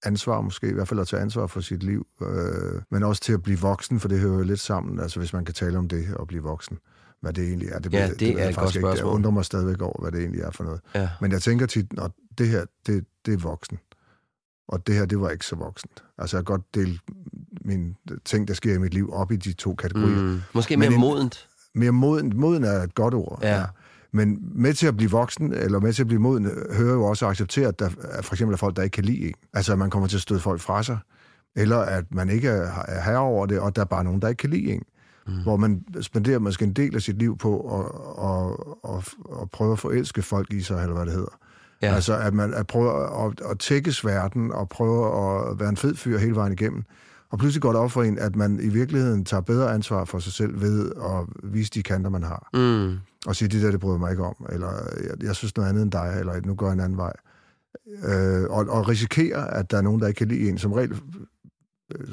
[0.05, 3.33] ansvar måske, i hvert fald at tage ansvar for sit liv, øh, men også til
[3.33, 5.89] at blive voksen, for det hører jo lidt sammen, altså hvis man kan tale om
[5.89, 6.79] det, at blive voksen
[7.21, 7.79] hvad det egentlig er.
[7.79, 8.93] Det, ja, det, det er et godt spørgsmål.
[8.93, 8.99] Ikke.
[9.07, 10.81] Jeg undrer mig stadigvæk over, hvad det egentlig er for noget.
[10.95, 11.09] Ja.
[11.21, 13.79] Men jeg tænker tit, at det her, det, det er voksen.
[14.69, 16.05] Og det her, det var ikke så voksent.
[16.19, 16.99] Altså, jeg kan godt dele
[17.65, 20.23] mine ting, der sker i mit liv, op i de to kategorier.
[20.23, 20.41] Mm.
[20.55, 21.49] Måske mere Men en- modent.
[21.75, 23.39] Mere moden, moden er et godt ord.
[23.43, 23.65] Ja.
[24.13, 27.27] Men med til at blive voksen, eller med til at blive moden, hører jo også
[27.27, 29.35] at acceptere, at der er for eksempel er folk, der ikke kan lide en.
[29.55, 30.99] Altså, at man kommer til at støde folk fra sig,
[31.57, 34.29] eller at man ikke er er herre over det, og der er bare nogen, der
[34.29, 34.83] ikke kan lide en.
[35.29, 35.43] Mm.
[35.43, 37.87] Hvor man spenderer måske en del af sit liv på at,
[38.25, 41.39] at, at, at prøve at forelske folk i sig, eller hvad det hedder.
[41.83, 41.95] Ja.
[41.95, 45.95] Altså, at man at prøve at, at tækkes verden, og prøve at være en fed
[45.95, 46.83] fyr hele vejen igennem.
[47.31, 50.19] Og pludselig går det op for en, at man i virkeligheden tager bedre ansvar for
[50.19, 52.97] sig selv ved at vise de kanter, man har Mm.
[53.27, 54.69] og sige, det der, det bryder mig ikke om, eller
[55.05, 57.13] jeg, jeg synes noget andet end dig, eller nu går jeg en anden vej.
[58.05, 60.59] Øh, og, og risikere, at der er nogen, der ikke kan lide en.
[60.59, 60.97] Som regel,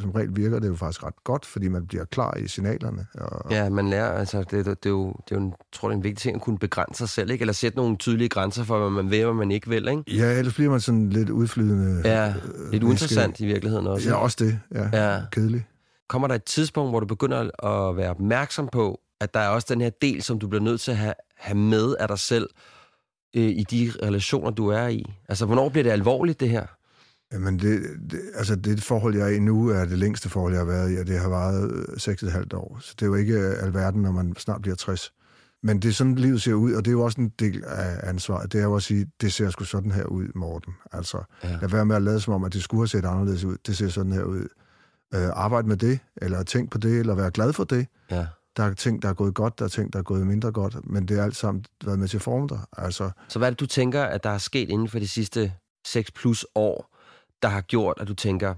[0.01, 3.07] som regel virker det jo faktisk ret godt, fordi man bliver klar i signalerne.
[3.13, 5.87] Og, Ja, man lærer, altså, det, det, det, er jo, det er jo en, tror,
[5.87, 7.41] det er en vigtig ting at kunne begrænse sig selv, ikke?
[7.41, 10.03] Eller sætte nogle tydelige grænser for, hvad man vil, og hvad man ikke vil, ikke?
[10.07, 12.01] ja, ellers bliver man sådan lidt udflydende.
[12.05, 14.09] Ja, øh, lidt uinteressant i virkeligheden også.
[14.09, 14.59] Ja, også det.
[14.73, 15.21] Ja, Ja.
[15.31, 15.63] Kedeligt.
[16.09, 19.67] Kommer der et tidspunkt, hvor du begynder at være opmærksom på, at der er også
[19.69, 22.49] den her del, som du bliver nødt til at have, have med af dig selv
[23.35, 25.05] øh, i de relationer, du er i?
[25.29, 26.65] Altså, hvornår bliver det alvorligt, det her?
[27.35, 30.59] Jamen, det, det, altså det forhold, jeg er i nu, er det længste forhold, jeg
[30.59, 32.77] har været i, og det har varet øh, 6,5 år.
[32.81, 35.13] Så det er jo ikke øh, alverden, når man snart bliver 60.
[35.63, 38.09] Men det er sådan, livet ser ud, og det er jo også en del af
[38.09, 38.53] ansvaret.
[38.53, 40.73] Det er jo at sige, det ser sgu sådan her ud, Morten.
[40.91, 41.57] Altså, ja.
[41.61, 43.57] lad være med at lade som om, at det skulle have set anderledes ud.
[43.67, 44.47] Det ser sådan her ud.
[45.15, 47.87] Øh, arbejde med det, eller tænk på det, eller være glad for det.
[48.11, 48.25] Ja.
[48.57, 50.75] Der er ting, der er gået godt, der er ting, der er gået mindre godt,
[50.83, 52.59] men det er alt sammen været med til at forme dig.
[52.77, 55.53] Altså, Så hvad er det, du tænker, at der er sket inden for de sidste
[55.87, 56.94] 6 plus år,
[57.45, 58.53] der har gjort, at du tænker,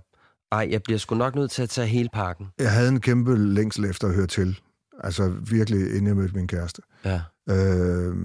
[0.52, 2.48] ej, jeg bliver sgu nok nødt til at tage hele pakken?
[2.60, 4.60] jeg havde en kæmpe længsel efter at høre til.
[5.04, 6.82] Altså virkelig, inden jeg mødte min kæreste.
[7.06, 7.22] Ja.
[7.50, 8.16] Øh,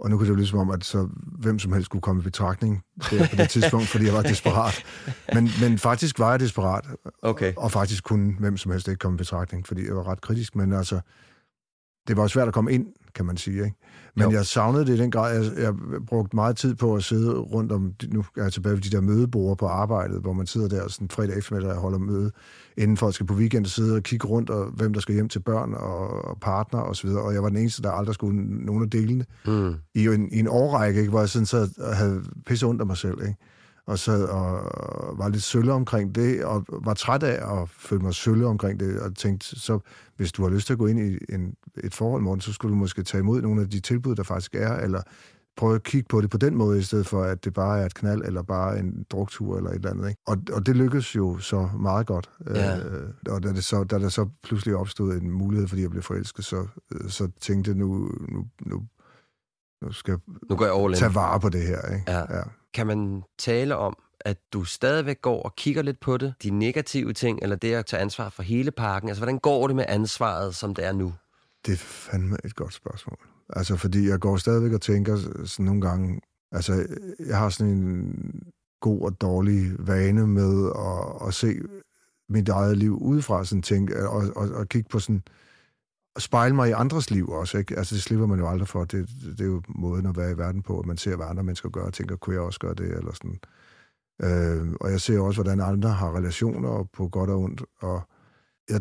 [0.00, 2.22] og nu kunne det jo lyde som om, at så hvem som helst skulle komme
[2.22, 4.84] i betragtning der på det tidspunkt, fordi jeg var desperat.
[5.34, 6.84] Men, men faktisk var jeg desperat,
[7.22, 7.52] Okay.
[7.56, 10.56] og faktisk kunne hvem som helst ikke komme i betragtning, fordi jeg var ret kritisk.
[10.56, 11.00] Men altså,
[12.08, 13.64] det var svært at komme ind, kan man sige.
[13.64, 13.76] Ikke?
[14.16, 14.30] Men Jo.
[14.30, 14.36] jo.
[14.36, 15.42] jeg savnede det i den grad.
[15.42, 15.74] Jeg, jeg
[16.06, 19.00] brugte meget tid på at sidde rundt om, nu er jeg tilbage ved de der
[19.00, 22.30] mødeborde på arbejdet, hvor man sidder der sådan fredag eftermiddag og holder møde,
[22.76, 25.40] inden folk skal på weekend sidde og kigge rundt, og hvem der skal hjem til
[25.40, 27.22] børn og, og partner og så videre.
[27.22, 29.74] Og jeg var den eneste, der aldrig skulle nogen af delene Mm.
[29.94, 32.86] i en, i en årrække, ikke, hvor jeg sådan sad og havde pisse ondt af
[32.86, 33.36] mig selv, ikke?
[33.86, 34.52] Og sad og
[35.18, 39.00] var lidt sølle omkring det, og var træt af at føle mig sølle omkring det,
[39.00, 39.78] og tænkte, så
[40.16, 42.72] hvis du har lyst til at gå ind i en, et forhold, Morten, så skulle
[42.72, 45.02] du måske tage imod nogle af de tilbud, der faktisk er, eller
[45.56, 47.86] prøve at kigge på det på den måde, i stedet for, at det bare er
[47.86, 50.08] et knald, eller bare en druktur, eller et eller andet.
[50.08, 50.20] Ikke?
[50.26, 52.30] Og, og det lykkedes jo så meget godt.
[52.46, 52.78] Ja.
[52.78, 56.02] Øh, og da, det så, da der så pludselig opstod en mulighed, fordi jeg blev
[56.02, 58.82] forelsket, så, øh, så tænkte jeg, nu, nu, nu,
[59.82, 60.18] nu skal jeg
[60.50, 61.94] Nu går jeg tage vare på det her.
[61.94, 62.10] Ikke?
[62.12, 62.36] Ja.
[62.36, 62.42] Ja.
[62.74, 67.12] Kan man tale om, at du stadigvæk går og kigger lidt på det, de negative
[67.12, 69.08] ting, eller det at tage ansvar for hele pakken?
[69.08, 71.14] Altså, hvordan går det med ansvaret, som det er nu?
[71.66, 73.18] Det er fandme et godt spørgsmål.
[73.48, 76.20] Altså, fordi jeg går stadigvæk og tænker sådan nogle gange...
[76.52, 76.86] Altså,
[77.26, 78.14] jeg har sådan en
[78.80, 81.54] god og dårlig vane med at, at se
[82.28, 85.22] mit eget liv udefra, sådan tænke, og, og, og kigge på sådan...
[85.26, 85.41] øh,
[86.18, 87.78] spejle mig i andres liv også, ikke?
[87.78, 88.84] Altså, det slipper man jo aldrig for.
[88.84, 91.42] Det, det er jo måden at være i verden på, at man ser, hvad andre
[91.42, 93.38] mennesker gør, og tænker, kunne jeg også gøre det, eller sådan.
[94.22, 98.02] Øh, og jeg ser også, hvordan andre har relationer på godt og ondt, og
[98.70, 98.80] jeg,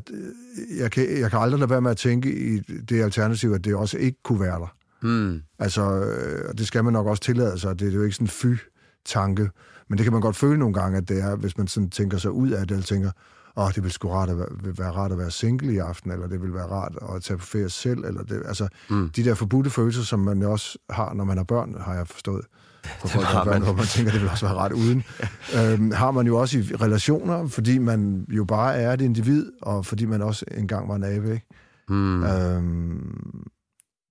[0.78, 3.76] jeg, kan, jeg kan aldrig lade være med at tænke i det alternativ, at det
[3.76, 4.76] også ikke kunne være der.
[5.02, 5.42] Hmm.
[5.60, 7.80] Altså, øh, og det skal man nok også tillade sig.
[7.80, 9.50] Det er jo ikke sådan en fy-tanke.
[9.88, 12.18] Men det kan man godt føle nogle gange, at det er, hvis man sådan tænker
[12.18, 13.12] sig ud af det, eller tænker,
[13.58, 16.12] åh, oh, det vil sgu rart at være, være rart at være single i aften,
[16.12, 18.96] eller det vil være rart at tage på ferie selv, eller det, altså, Mm.
[18.96, 19.10] mm.
[19.10, 22.46] de der forbudte følelser, som man også har, når man har børn, har jeg forstået.
[23.00, 23.62] For folk, har børn, man.
[23.64, 25.04] hvor man tænker, det vil også være ret uden.
[25.58, 29.86] øhm, har man jo også i relationer, fordi man jo bare er et individ, og
[29.86, 31.48] fordi man også engang var en abe, ikke?
[31.88, 32.24] Hmm.
[32.24, 33.44] Øhm,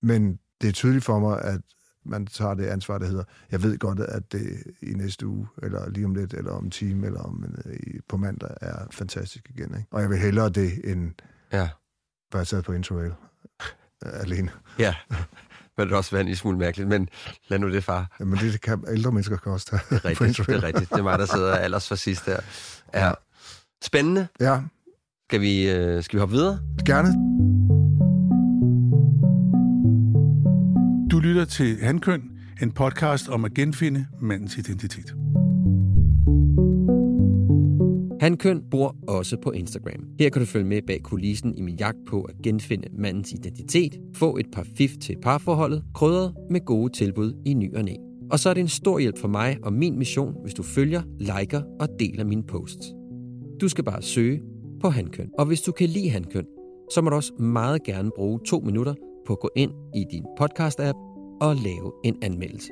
[0.03, 1.61] men det er tydeligt for mig, at
[2.05, 5.89] man tager det ansvar, der hedder, jeg ved godt, at det i næste uge, eller
[5.89, 9.75] lige om lidt, eller om en time, eller om øh, på mandag, er fantastisk igen.
[9.77, 9.87] Ikke?
[9.91, 11.11] Og jeg vil hellere det, end
[11.53, 11.69] Ja.
[12.33, 13.11] være taget på interrail
[14.05, 14.51] øh, alene.
[14.79, 14.95] Ja.
[15.77, 17.09] Men det også være en lille smule mærkeligt, men
[17.47, 18.15] lad nu det, far.
[18.19, 20.89] Men det kan ældre mennesker kan også tage Det er rigtigt, det er rigtigt.
[20.89, 22.39] Det er mig, der sidder allers for sidst der.
[22.93, 23.11] Ja.
[23.83, 24.27] Spændende.
[24.39, 24.61] Ja,
[25.29, 26.59] Skal vi, øh, skal vi hoppe videre?
[26.85, 27.50] gerne.
[31.11, 32.21] Du lytter til Handkøn,
[32.61, 35.15] en podcast om at genfinde mandens identitet.
[38.21, 40.05] Hankøn bor også på Instagram.
[40.19, 43.99] Her kan du følge med bag kulissen i min jagt på at genfinde mandens identitet,
[44.15, 47.93] få et par fif til parforholdet, krydret med gode tilbud i ny og næ.
[48.31, 51.01] Og så er det en stor hjælp for mig og min mission, hvis du følger,
[51.19, 52.87] liker og deler mine posts.
[53.61, 54.41] Du skal bare søge
[54.81, 55.29] på Hankøn.
[55.39, 56.45] Og hvis du kan lide Hankøn,
[56.93, 58.93] så må du også meget gerne bruge to minutter
[59.27, 60.97] på gå ind i din podcast-app
[61.41, 62.71] og lave en anmeldelse.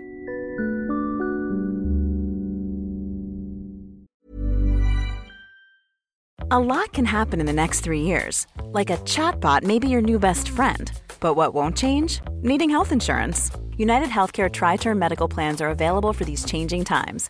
[6.51, 8.47] A lot can happen in the next three years.
[8.73, 10.91] Like a chatbot may be your new best friend.
[11.19, 12.21] But what won't change?
[12.41, 13.51] Needing health insurance.
[13.77, 17.29] United Healthcare Tri Term Medical Plans are available for these changing times.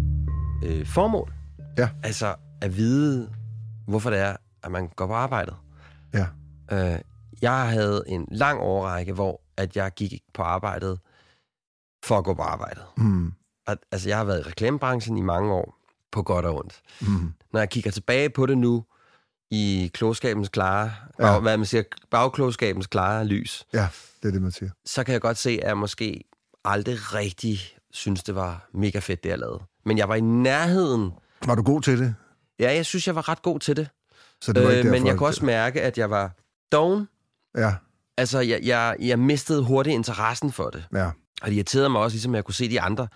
[0.63, 1.33] Øh, formål.
[1.77, 1.89] Ja.
[2.03, 3.33] Altså at vide,
[3.87, 5.55] hvorfor det er, at man går på arbejdet.
[6.13, 6.25] Ja.
[6.71, 6.99] Øh,
[7.41, 10.99] jeg havde en lang årrække, hvor at jeg gik på arbejdet
[12.03, 12.83] for at gå på arbejdet.
[12.97, 13.33] Mm.
[13.67, 15.77] At, altså, jeg har været i reklamebranchen i mange år,
[16.11, 16.81] på godt og ondt.
[17.01, 17.33] Mm.
[17.53, 18.85] Når jeg kigger tilbage på det nu,
[19.51, 21.29] i klogskabens klare, Ja.
[21.35, 23.87] og hvad man siger, bagklogskabens klare lys, Ja,
[24.21, 24.71] det er det, man siger.
[24.85, 26.23] så kan jeg godt se, at jeg måske
[26.65, 27.59] aldrig rigtig
[27.93, 29.59] synes, det var mega fedt, det jeg lavede.
[29.85, 31.11] Men jeg var i nærheden.
[31.45, 32.15] Var du god til det?
[32.59, 33.87] Ja, jeg synes, jeg var ret god til det.
[34.41, 36.31] Så det var ikke Øh, men jeg kunne at- også mærke, at jeg var
[36.71, 37.07] doven.
[37.57, 37.73] Ja,
[38.17, 40.83] Altså, jeg, jeg, jeg mistede hurtigt interessen for det.
[40.93, 41.05] ja.
[41.41, 43.07] Og det irriterede mig også, ligesom jeg kunne se de andre,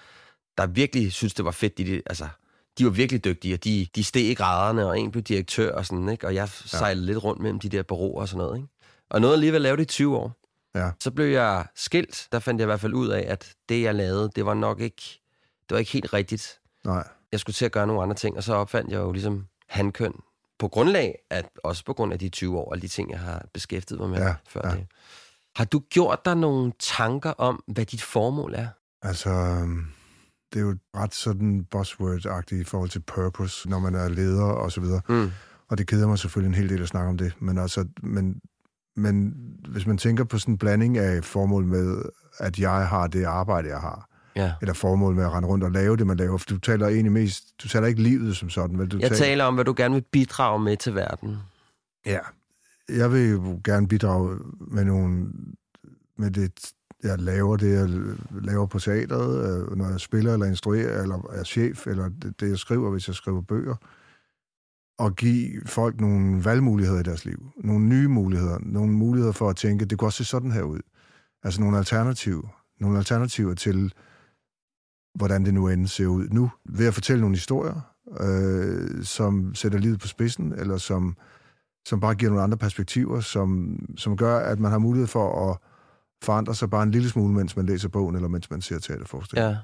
[0.58, 1.78] der virkelig synes det var fedt.
[1.78, 2.28] De, altså,
[2.78, 5.86] de var virkelig dygtige, og de, de steg i graderne, og en blev direktør og
[5.86, 6.28] sådan, ikke?
[6.28, 8.70] Og jeg sejlede lidt rundt mellem de der bureauer og sådan noget, ikke?
[9.10, 10.32] Og noget alligevel lavede det i 20 år.
[10.76, 10.92] Ja.
[11.00, 12.28] Så blev jeg skilt.
[12.32, 14.80] Der fandt jeg i hvert fald ud af, at det, jeg lavede, det var nok
[14.80, 15.22] ikke,
[15.70, 16.60] det var ikke helt rigtigt.
[16.86, 17.08] Nej.
[17.32, 20.14] Jeg skulle til at gøre nogle andre ting, og så opfandt jeg jo ligesom handkøn
[20.60, 23.46] på grundlag, at, også på grund af de 20 år, og de ting, jeg har
[23.54, 24.76] beskæftiget mig med Ja, før ja.
[24.76, 24.88] det.
[25.56, 28.68] Har du gjort dig nogle tanker om, hvad dit formål er?
[29.02, 29.86] Altså, øhm,
[30.54, 34.72] det er jo ret sådan buzzword-agtigt i forhold til purpose, når man er leder og
[34.72, 35.02] så videre.
[35.10, 35.32] Mm.
[35.70, 37.34] Og det keder mig selvfølgelig en hel del at snakke om det.
[37.40, 38.42] Men altså, men,
[38.96, 39.34] men
[39.68, 42.02] hvis man tænker på sådan en blanding af formål med,
[42.40, 44.54] at jeg har det arbejde, jeg har, Ja.
[44.62, 47.12] eller formål med at rende rundt og lave det, man laver, for du taler egentlig
[47.12, 48.88] mest, du taler ikke livet som sådan, vel?
[48.88, 51.38] Du Jeg taler om, hvad du gerne vil bidrage med til verden.
[52.06, 52.20] Ja.
[52.90, 55.26] Jeg vil jo gerne bidrage med nogle,
[56.18, 56.72] med det,
[57.04, 57.90] jeg laver, det jeg
[58.42, 62.50] laver på teateret, øh, når jeg spiller eller instruerer, eller er chef, eller det, det
[62.50, 63.76] jeg skriver, hvis jeg skriver bøger,
[64.98, 67.52] og give folk nogle valgmuligheder i deres liv.
[67.64, 68.58] Nogle nye muligheder.
[68.62, 70.80] Nogle muligheder for at tænke, det kunne også se sådan her ud.
[71.44, 72.64] Altså nogle alternativer.
[72.80, 73.94] Nogle alternativer til,
[75.16, 76.52] hvordan det nu end ser ud nu.
[76.66, 77.82] Ved at fortælle nogle historier,
[78.20, 81.16] øh, som sætter livet på spidsen, eller som
[81.88, 85.58] som bare giver nogle andre perspektiver, som, som gør, at man har mulighed for at
[86.24, 89.48] forandre sig bare en lille smule, mens man læser bogen, eller mens man ser teaterforestilling.
[89.48, 89.58] Ja.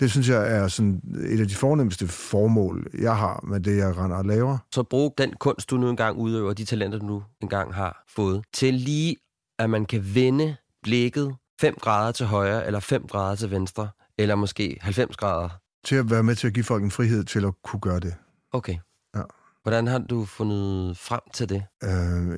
[0.00, 3.96] Det synes jeg er sådan et af de fornemmeste formål, jeg har med det, jeg
[3.96, 4.58] render og laver.
[4.74, 8.44] Så brug den kunst, du nu engang udøver, de talenter, du nu engang har fået,
[8.52, 9.16] til lige,
[9.58, 14.34] at man kan vende blikket 5 grader til højre, eller 5 grader til venstre, eller
[14.34, 15.48] måske 90 grader.
[15.84, 18.14] Til at være med til at give folk en frihed til at kunne gøre det.
[18.52, 18.76] Okay.
[19.16, 19.22] Ja.
[19.62, 21.62] Hvordan har du fundet frem til det?
[21.84, 21.90] Øh,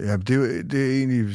[0.07, 1.27] ja, det er, jo- det er egentlig...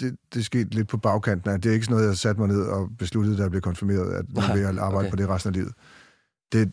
[0.00, 1.62] Det, det, skete lidt på bagkanten.
[1.62, 4.12] Det er ikke sådan noget, jeg satte mig ned og besluttede, da jeg blev konfirmeret,
[4.12, 5.10] at nu Nej, vil jeg arbejde okay.
[5.10, 5.72] på det resten af livet.
[6.52, 6.72] Det,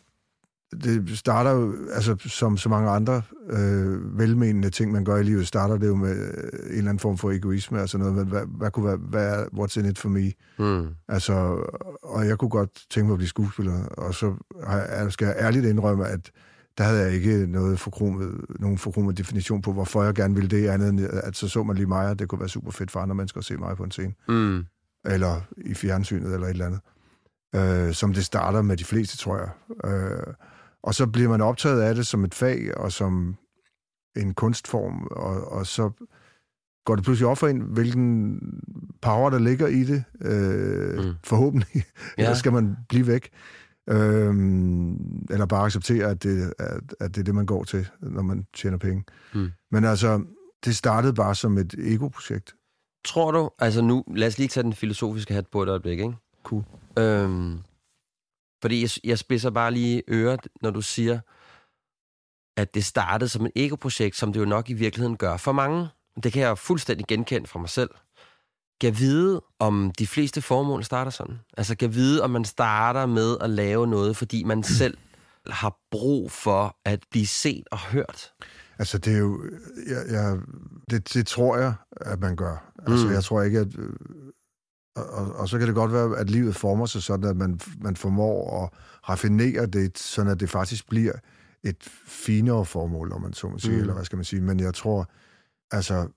[0.83, 5.47] det starter jo, altså som så mange andre øh, velmenende ting, man gør i livet,
[5.47, 8.45] starter det jo med øh, en eller anden form for egoisme, altså noget, med, hvad,
[8.45, 10.31] hvad kunne være, hvad er, what's in it for me?
[10.57, 10.87] Hmm.
[11.07, 11.33] Altså,
[12.03, 15.35] og jeg kunne godt tænke mig at blive skuespiller, og så har jeg, skal jeg
[15.39, 16.31] ærligt indrømme, at
[16.77, 20.67] der havde jeg ikke noget forkromet, nogen forkromet definition på, hvorfor jeg gerne ville det,
[20.67, 22.99] andet end at så så man lige mig, og det kunne være super fedt for
[22.99, 24.65] andre mennesker at se mig på en scene, Mm.
[25.05, 26.79] eller i fjernsynet, eller et eller andet.
[27.55, 29.49] Øh, som det starter med de fleste, tror jeg.
[29.91, 30.33] Øh,
[30.83, 33.35] og så bliver man optaget af det som et fag, og som
[34.17, 35.91] en kunstform, og, og så
[36.85, 38.39] går det pludselig op for en, hvilken
[39.01, 41.13] power, der ligger i det, øh, Mm.
[41.23, 41.67] forhåbentlig.
[41.75, 41.81] Ja.
[42.23, 43.29] Ellers skal man blive væk.
[43.89, 48.21] Øhm, eller bare acceptere, at det, at, at det er det, man går til, når
[48.21, 49.03] man tjener penge.
[49.33, 49.51] Mm.
[49.71, 50.23] Men altså,
[50.65, 52.55] det startede bare som et ego-projekt.
[53.05, 56.15] tror du, altså nu, lad os lige tage den filosofiske hat på et øjeblik, ikke?
[56.43, 56.63] Cool.
[56.99, 57.59] Øhm,
[58.61, 61.19] fordi jeg, jeg spidser bare lige øret, når du siger,
[62.57, 65.87] at det startede som et ego-projekt, som det jo nok i virkeligheden gør for mange.
[66.23, 67.89] Det kan jeg fuldstændig genkende fra mig selv.
[68.81, 71.39] Kan vide, om de fleste formål starter sådan.
[71.57, 74.97] Altså kan vide, om man starter med at lave noget, fordi man selv
[75.47, 78.31] har brug for at blive set og hørt.
[78.79, 79.43] Altså, det er jo...
[79.87, 80.37] Jeg, jeg,
[80.89, 82.71] det, det tror jeg, at man gør.
[82.87, 83.13] Altså, Mm.
[83.13, 83.67] jeg tror ikke, at...
[83.77, 83.89] øh,
[84.95, 87.59] Og, og, og så kan det godt være, at livet former sig sådan, at man,
[87.81, 88.69] man formår at
[89.09, 91.13] raffinere det, sådan at det faktisk bliver
[91.63, 93.79] et finere formål, om man så må sige, mm.
[93.79, 94.41] eller hvad skal man sige.
[94.41, 95.09] Men jeg tror,
[95.71, 96.07] altså,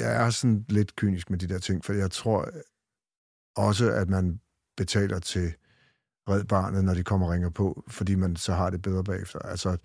[0.00, 2.48] jeg, er sådan lidt kynisk med de der ting, for jeg tror
[3.56, 4.40] også, at man
[4.76, 5.54] betaler til
[6.28, 9.38] Red Barnet, når de kommer og ringer på, fordi man så har det bedre bagefter.
[9.38, 9.76] Altså,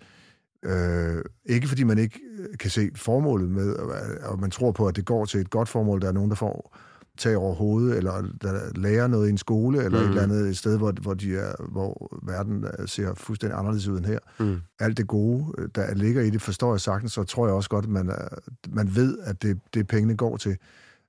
[0.62, 2.20] øh, ikke fordi man ikke
[2.60, 3.90] kan se formålet med, og,
[4.30, 6.00] og man tror på, at det går til et godt formål.
[6.00, 6.76] Der er nogen, der får
[7.18, 10.04] tag over hovedet, eller der lærer noget i en skole, eller mm.
[10.04, 13.98] et eller andet sted, hvor, hvor, de er, hvor verden øh, ser fuldstændig anderledes ud
[13.98, 14.18] end her.
[14.40, 14.60] Mm.
[14.80, 17.70] Alt det gode, øh, der ligger i det, forstår jeg sagtens, så tror jeg også
[17.70, 18.28] godt, at man, er,
[18.68, 20.56] man ved, at det, det pengene går til.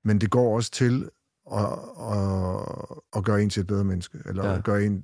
[0.04, 1.10] Men det går også til
[1.54, 1.66] at,
[2.12, 2.60] at,
[3.16, 4.58] at gøre en til et bedre menneske, eller Ja.
[4.58, 5.04] at gøre en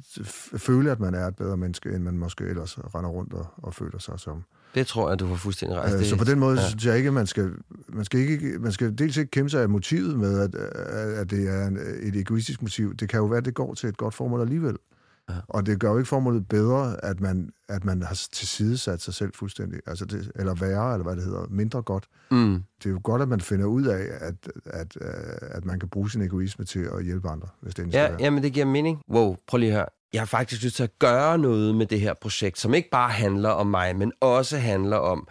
[0.57, 3.73] føle, at man er et bedre menneske, end man måske ellers render rundt og, og
[3.73, 4.43] føler sig som.
[4.75, 5.83] Det tror jeg, du har fuldstændig ret.
[5.83, 6.67] Altså, det, så på den måde ja.
[6.67, 7.51] synes jeg ikke, man skal,
[7.87, 10.55] man skal, ikke, man skal dels ikke kæmpe sig af motivet med, at,
[11.15, 11.67] at det er
[12.01, 12.95] et egoistisk motiv.
[12.95, 14.75] Det kan jo være, at det går til et godt formål alligevel.
[15.29, 15.35] Ja.
[15.47, 19.31] Og det gør jo ikke formålet bedre, at man, at man har tilsidesat sig selv
[19.35, 19.79] fuldstændig.
[19.87, 22.05] Altså det, eller værre, eller hvad det hedder, mindre godt.
[22.31, 22.63] Mm.
[22.83, 25.09] Det er jo godt, at man finder ud af, at, at, øh,
[25.41, 28.43] at man kan bruge sin egoisme til at hjælpe andre, hvis det skal Ja, jamen
[28.43, 29.01] det giver mening.
[29.09, 29.85] Wow, prøv lige høre.
[30.13, 33.09] Jeg har faktisk lyst til at gøre noget med det her projekt, som ikke bare
[33.11, 35.27] handler om mig, men også handler om,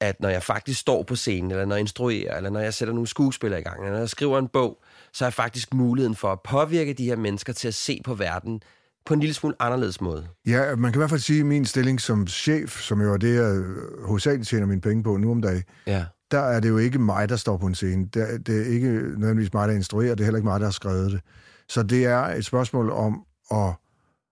[0.00, 2.94] at når jeg faktisk står på scenen, eller når jeg instruerer, eller når jeg sætter
[2.94, 6.16] nogle skuespillere i gang, eller når jeg skriver en bog, så har jeg faktisk muligheden
[6.16, 8.62] for at påvirke de her mennesker til at se på verden
[9.06, 10.26] på en lille smule anderledes måde.
[10.46, 13.16] Ja, man kan i hvert fald sige, at min stilling som chef, som jo er
[13.16, 13.62] det, jeg
[14.06, 16.04] hovedsageligt tjener mine penge på nu om dagen, Ja.
[16.30, 18.08] der er det jo ikke mig, der står på en scene.
[18.14, 20.66] Det er, det er ikke nødvendigvis mig, der instruerer, det er heller ikke mig, der
[20.66, 21.20] har skrevet det.
[21.68, 23.74] Så det er et spørgsmål om at,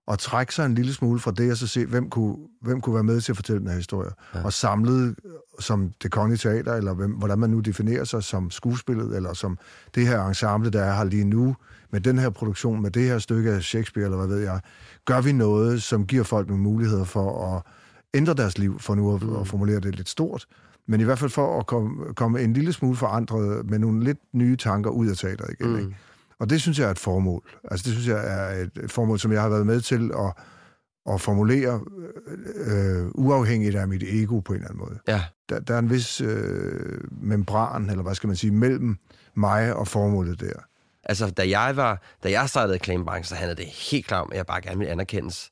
[0.09, 2.95] at trække sig en lille smule fra det, og så se, hvem kunne, hvem kunne
[2.95, 4.11] være med til at fortælle den her historie.
[4.35, 4.45] Ja.
[4.45, 5.15] Og samlet
[5.61, 9.59] som det kongelige teater, eller hvem, hvordan man nu definerer sig som skuespillet, eller som
[9.95, 11.57] det her ensemble, der er her lige nu,
[11.91, 14.61] med den her produktion, med det her stykke af Shakespeare, eller hvad ved jeg,
[15.05, 17.63] gør vi noget, som giver folk nogle muligheder for at
[18.15, 19.37] ændre deres liv, for nu at, mm.
[19.37, 20.47] at formulere det lidt stort,
[20.87, 24.19] men i hvert fald for at komme, komme en lille smule forandret med nogle lidt
[24.33, 25.73] nye tanker ud af teateret igen.
[25.73, 25.79] Mm.
[25.79, 25.97] Ikke?
[26.41, 27.49] Og det synes jeg er et formål.
[27.65, 30.33] Altså det synes jeg er et, et formål, som jeg har været med til at,
[31.15, 31.81] at formulere
[32.57, 34.99] øh, uafhængigt af mit ego på en eller anden måde.
[35.09, 35.25] Ja.
[35.49, 38.97] Der, der er en vis øh, membran, eller hvad skal man sige, mellem
[39.35, 40.53] mig og formålet der.
[41.05, 44.37] Altså, da jeg var, da jeg startede reklamebranchen, så handlede det helt klart om, at
[44.37, 45.51] jeg bare gerne ville anerkendes.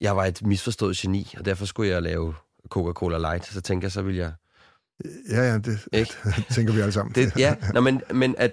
[0.00, 2.34] Jeg var et misforstået geni, og derfor skulle jeg lave
[2.68, 3.46] Coca-Cola Light.
[3.46, 4.32] Så tænkte jeg, så ville jeg...
[5.30, 6.12] Ja, ja, det Ikke?
[6.54, 7.14] tænker vi alle sammen.
[7.14, 8.52] Det, ja, Nå, men, men at,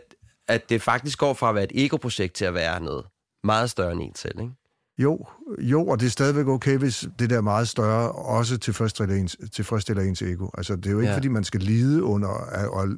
[0.52, 3.06] at det faktisk går fra at være et ego-projekt til at være noget
[3.44, 4.52] meget større end en selv, ikke?
[4.98, 5.26] Jo,
[5.60, 9.38] jo, og det er stadigvæk okay, hvis det der er meget større også tilfredsstiller ens,
[9.54, 10.48] tilfredsstiller ens ego.
[10.58, 11.16] Altså, det er jo ikke, Ja.
[11.18, 12.90] fordi man skal lide under og,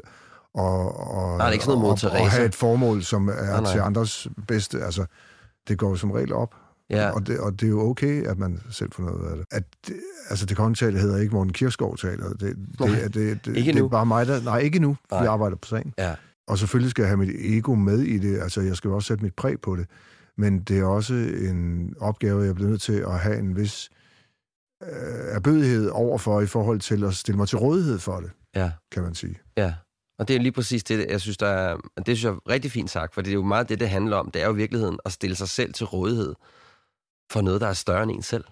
[0.54, 3.72] og, og, Nej, ikke sådan noget og, og have et formål, som er Nej, nej.
[3.72, 4.84] til andres bedste.
[4.84, 5.06] Altså,
[5.68, 6.56] det går jo som regel op.
[6.90, 7.10] Ja.
[7.12, 9.46] Og, det, og det er jo okay, at man selv får noget af det.
[9.52, 9.96] At, det-
[10.30, 12.30] altså, det kongelige teater hedder ikke Morten Kirchgaard teater.
[12.30, 13.86] Det, det, Nej, det, det, det, ikke det nu.
[13.86, 14.42] er bare mig, der...
[14.42, 14.98] Nej, ikke nu.
[15.12, 15.22] Nej.
[15.22, 15.94] Vi arbejder på sagen.
[15.98, 16.16] Ja.
[16.48, 18.40] Og selvfølgelig skal jeg have mit ego med i det.
[18.40, 19.88] Altså, jeg skal jo også sætte mit præg på det.
[20.38, 23.90] Men det er også en opgave, jeg bliver nødt til at have en vis
[24.84, 24.90] øh,
[25.36, 28.72] erbødighed overfor i forhold til at stille mig til rådighed for det, Ja.
[28.92, 29.40] kan man sige.
[29.58, 29.74] Ja,
[30.20, 32.72] og det er lige præcis det, jeg synes, der er, det synes jeg er rigtig
[32.72, 34.32] fint sagt, for det er jo meget det, det handler om.
[34.32, 36.34] Det er jo i virkeligheden at stille sig selv til rådighed
[37.32, 38.44] for noget, der er større end en selv.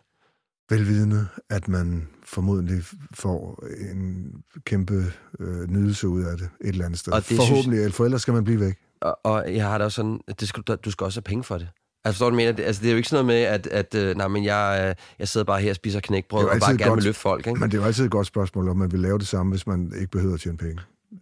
[0.72, 4.32] Velvidende, at man formodentlig får en
[4.66, 5.06] kæmpe
[5.40, 7.14] øh, nydelse ud af det et eller andet sted.
[7.14, 7.96] Og det Forhåbentlig, synes...
[7.96, 8.78] for ellers skal man blive væk.
[9.02, 11.44] Og, og jeg har da også sådan, at det skal, du- skal også have penge
[11.44, 11.68] for det.
[12.06, 12.52] Altså forstår du, mener?
[12.52, 14.86] Det, altså, det er jo ikke sådan noget med, at, at øh, nej, men jeg,
[14.90, 16.98] øh, jeg sidder bare her og spiser knækbrød og bare gerne godt.
[16.98, 17.60] vil løfte folk, ikke?
[17.60, 19.68] Men det er jo altid et godt spørgsmål, om man vil lave det samme, hvis
[19.68, 20.82] man ikke behøver at tjene penge.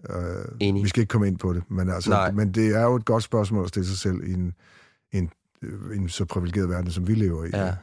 [0.09, 0.15] Øh,
[0.59, 0.83] Enig.
[0.83, 2.31] vi skal ikke komme ind på det, men, altså, Nej.
[2.31, 4.53] men det er jo et godt spørgsmål at stille sig selv i en,
[5.11, 5.29] en,
[5.61, 7.49] øh, en så privilegeret verden, som vi lever i.
[7.53, 7.73] Ja.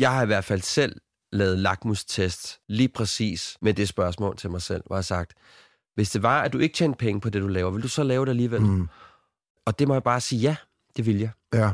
[0.00, 1.00] Jeg har i hvert fald selv
[1.32, 5.32] lavet lakmustest lige præcis med det spørgsmål til mig selv, hvor jeg har sagt,
[5.94, 8.02] hvis det var, at du ikke tjente penge på det, du laver, vil du så
[8.02, 8.62] lave det alligevel?
[8.62, 8.88] Mm,
[9.66, 10.56] Og det må jeg bare sige, ja,
[10.96, 11.30] det vil jeg.
[11.54, 11.72] ja.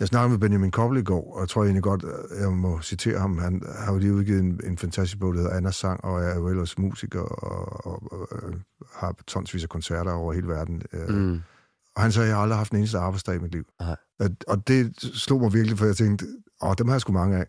[0.00, 2.04] Jeg snakkede med Benjamin Koppel i går, og jeg tror egentlig godt,
[2.40, 3.38] jeg må citere ham.
[3.38, 6.34] Han har jo lige udgivet en, en fantastisk bog, der hedder Anders Sang, og er
[6.34, 8.52] jo ellers musiker, og, og, og, og
[8.94, 10.82] har tonsvis af koncerter over hele verden.
[11.08, 11.40] Mm.
[11.96, 13.64] Og han sagde, jeg har aldrig haft en eneste arbejdsdag i mit liv.
[14.20, 16.26] At, og det slog mig virkelig, for jeg tænkte,
[16.62, 17.46] åh, dem har jeg sgu mange af.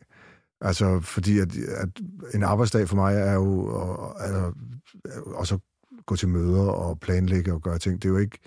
[0.62, 1.90] Altså, fordi at, at
[2.34, 3.72] en arbejdsdag for mig er jo
[4.20, 4.54] altså,
[5.26, 5.60] og så
[6.06, 8.02] gå til møder og planlægge og gøre ting.
[8.02, 8.40] Det er jo ikke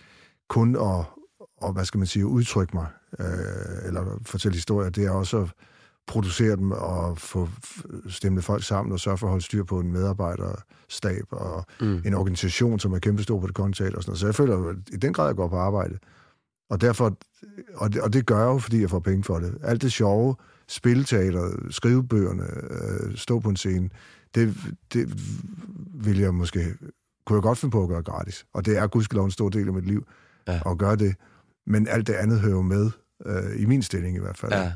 [0.48, 1.04] kun at,
[1.56, 2.86] og, hvad skal man sige, udtrykke mig,
[3.18, 4.90] øh, eller fortælle historier.
[4.90, 5.52] Det er også at
[6.06, 7.48] producere dem og få
[8.08, 12.02] stemmet folk sammen og sørge for at holde styr på en medarbejderstab og mm.
[12.04, 14.20] en organisation, som er kæmpestor på det kontinent og sådan noget.
[14.20, 15.98] Så jeg føler at i den grad, jeg går på arbejde.
[16.70, 17.16] Og derfor,
[17.74, 19.58] og det, og det gør jeg jo, fordi jeg får penge for det.
[19.62, 20.36] Alt det sjove,
[20.72, 23.90] spilteater, skrivebøgerne, øh, stå på en scene,
[24.34, 24.56] det,
[24.92, 25.12] det
[25.94, 26.74] vil jeg måske,
[27.26, 28.44] kunne jeg godt finde på at gøre gratis.
[28.54, 30.06] Og det er gudskelov en stor del af mit liv
[30.48, 30.60] ja.
[30.70, 31.14] at gøre det.
[31.66, 32.90] Men alt det andet hører jo med,
[33.26, 34.52] øh, i min stilling i hvert fald.
[34.52, 34.72] Ja.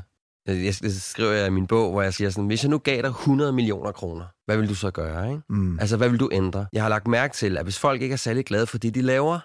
[0.47, 3.01] Jeg, jeg skriver jeg i min bog, hvor jeg siger sådan, hvis jeg nu gav
[3.01, 5.29] dig 100 millioner kroner, hvad vil du så gøre?
[5.29, 5.41] Ikke?
[5.49, 5.79] Mm.
[5.79, 6.65] Altså, hvad vil du ændre?
[6.73, 9.01] Jeg har lagt mærke til, at hvis folk ikke er særlig glade for det, de
[9.01, 9.39] laver,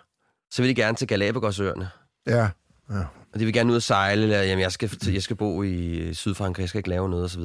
[0.50, 1.88] så vil de gerne til Galapagosøerne.
[2.26, 2.48] Ja,
[2.90, 3.04] ja.
[3.32, 6.08] Og de vil gerne ud og sejle, eller jamen, jeg skal, jeg skal bo i
[6.14, 7.42] Sydfrankrig, jeg skal ikke lave noget osv.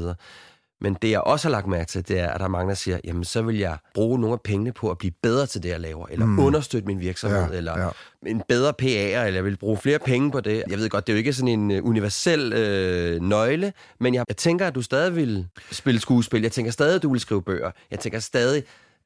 [0.81, 2.75] Men det, jeg også har lagt mærke til, det er, at der er mange, der
[2.75, 5.69] siger, jamen, så vil jeg bruge nogle af pengene på at blive bedre til det,
[5.69, 6.39] jeg laver, eller mm.
[6.39, 7.89] understøtte min virksomhed, ja, eller ja.
[8.25, 8.85] en bedre PA'er,
[9.25, 10.63] eller jeg vil bruge flere penge på det.
[10.69, 14.25] Jeg ved godt, det er jo ikke sådan en øh, universel øh, nøgle, men jeg,
[14.27, 16.41] jeg tænker, at du stadig vil spille skuespil.
[16.41, 17.71] Jeg tænker stadig, at du vil skrive bøger.
[17.91, 18.63] Jeg tænker stadig,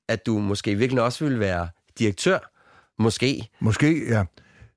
[0.07, 1.67] at du måske virkelig også vil være
[1.99, 2.39] direktør.
[2.99, 3.49] Måske.
[3.59, 4.23] Måske, ja.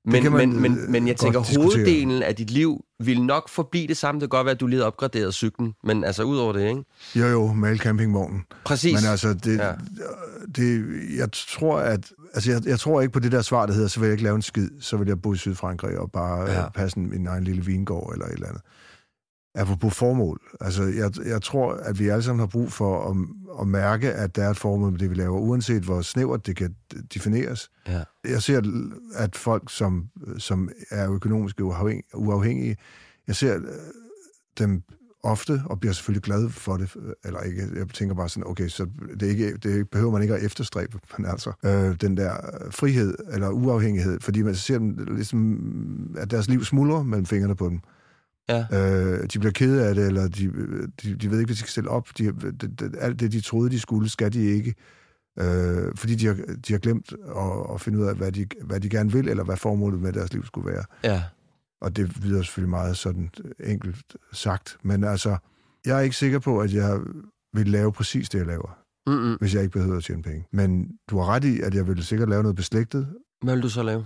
[0.05, 1.63] Men, men, men, men jeg tænker, diskutere.
[1.63, 4.21] hoveddelen af dit liv vil nok forblive det samme.
[4.21, 6.69] Det kan godt være, at du lige har opgraderet cyklen, men altså ud over det,
[6.69, 6.83] ikke?
[7.15, 8.41] Jo, jo, med campingvognen.
[8.65, 9.01] Præcis.
[9.01, 9.71] Men altså, det, ja.
[10.55, 10.85] det,
[11.17, 12.11] jeg tror, at...
[12.33, 14.23] Altså, jeg, jeg tror ikke på det der svar, der hedder, så vil jeg ikke
[14.23, 16.69] lave en skid, så vil jeg bo i Sydfrankrig og bare ja.
[16.69, 18.61] passe min egen lille vingård eller et eller andet
[19.55, 20.41] apropos formål.
[20.61, 23.17] Altså, jeg, jeg tror, at vi alle sammen har brug for at,
[23.61, 26.55] at mærke, at der er et formål med det, vi laver, uanset hvor snævert det
[26.55, 26.75] kan
[27.13, 27.71] defineres.
[27.87, 28.03] Ja.
[28.23, 28.61] Jeg ser,
[29.15, 31.61] at folk, som, som er økonomisk
[32.13, 32.77] uafhængige,
[33.27, 33.61] jeg ser øh,
[34.59, 34.83] dem
[35.23, 38.87] ofte, og bliver selvfølgelig glad for det, eller ikke, jeg tænker bare sådan, okay, så
[39.19, 42.35] det, er ikke, det behøver man ikke at efterstræbe, men altså, øh, den der
[42.71, 47.69] frihed, eller uafhængighed, fordi man ser dem ligesom, at deres liv smuldrer mellem fingrene på
[47.69, 47.79] dem.
[48.49, 48.65] Ja.
[48.71, 50.51] Øh, de bliver kede af det, eller de,
[51.03, 52.07] de, de ved ikke, hvad de skal stille op.
[52.17, 54.75] De, de, de, alt det, de troede, de skulle, skal de ikke.
[55.39, 56.33] Øh, fordi de har,
[56.67, 59.43] de har glemt at, at finde ud af, hvad de, hvad de gerne vil, eller
[59.43, 60.83] hvad formålet med deres liv skulle være.
[61.03, 61.23] Ja.
[61.81, 63.29] Og det lyder selvfølgelig meget sådan
[63.59, 64.77] enkelt sagt.
[64.83, 65.37] Men altså,
[65.85, 66.99] jeg er ikke sikker på, at jeg
[67.53, 68.77] vil lave præcis det, jeg laver.
[69.07, 69.37] Mm-mm.
[69.39, 70.47] Hvis jeg ikke behøver at tjene penge.
[70.51, 73.07] Men du har ret i, at jeg vil sikkert lave noget beslægtet.
[73.43, 74.05] Hvad vil du så lave?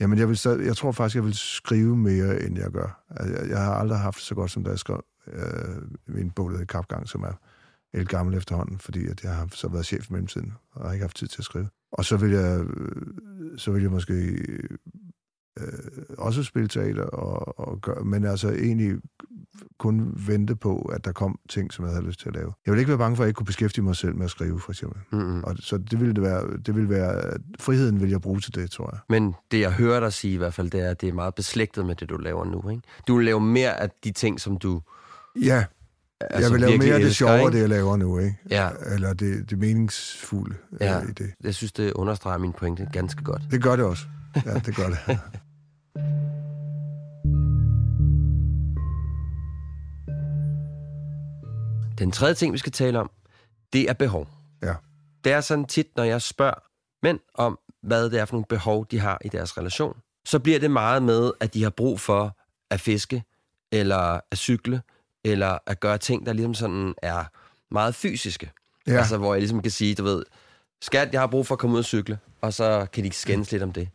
[0.00, 3.04] Jamen, jeg, vil stadig, jeg tror faktisk, jeg vil skrive mere, end jeg gør.
[3.10, 6.50] Altså, jeg, jeg har aldrig haft så godt, som da jeg skrev øh, min bog,
[6.50, 7.32] der Kapgang, som er
[7.94, 11.02] helt gammel efterhånden, fordi at jeg har så været chef i mellemtiden, og har ikke
[11.02, 11.68] haft tid til at skrive.
[11.92, 12.64] Og så vil jeg,
[13.56, 14.38] så vil jeg måske
[15.60, 18.96] øh, også spille teater, og, og gøre, men altså egentlig
[19.78, 22.52] kun vente på, at der kom ting, som jeg havde lyst til at lave.
[22.66, 24.30] Jeg vil ikke være bange for, at jeg ikke kunne beskæftige mig selv med at
[24.30, 25.00] skrive, for eksempel.
[25.12, 25.44] Mm-hmm.
[25.44, 28.70] Og så det ville det være, det ville være, friheden vil jeg bruge til det,
[28.70, 29.00] tror jeg.
[29.08, 31.34] Men det, jeg hører dig sige i hvert fald, det er, at det er meget
[31.34, 32.82] beslægtet med det, du laver nu, ikke?
[33.08, 34.80] Du vil lave mere af de ting, som du...
[35.42, 35.64] Ja,
[36.20, 37.52] altså, jeg vil lave mere af det sjove, ikke?
[37.52, 38.36] det jeg laver nu, ikke?
[38.50, 38.68] Ja.
[38.94, 41.00] Eller det, det meningsfulde ja.
[41.00, 41.30] i det.
[41.44, 43.42] Jeg synes, det understreger min pointe ganske godt.
[43.50, 44.04] Det gør det også.
[44.46, 44.98] Ja, det gør det.
[52.00, 53.10] Den tredje ting, vi skal tale om,
[53.72, 54.28] det er behov.
[54.62, 54.74] Ja.
[55.24, 56.62] Det er sådan tit, når jeg spørger
[57.02, 60.58] mænd om, hvad det er for nogle behov, de har i deres relation, så bliver
[60.58, 62.36] det meget med, at de har brug for
[62.70, 63.24] at fiske,
[63.72, 64.82] eller at cykle,
[65.24, 67.24] eller at gøre ting, der ligesom sådan er
[67.70, 68.52] meget fysiske.
[68.86, 68.98] Ja.
[68.98, 70.24] Altså, hvor jeg ligesom kan sige, du ved,
[70.82, 73.52] skat, jeg har brug for at komme ud og cykle, og så kan de skændes
[73.52, 73.88] lidt om det.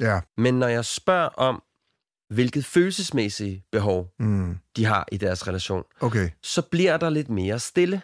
[0.00, 0.20] Ja.
[0.36, 1.62] Men når jeg spørger om,
[2.30, 4.58] hvilket følelsesmæssige behov mm.
[4.76, 6.30] de har i deres relation, okay.
[6.42, 8.02] så bliver der lidt mere stille.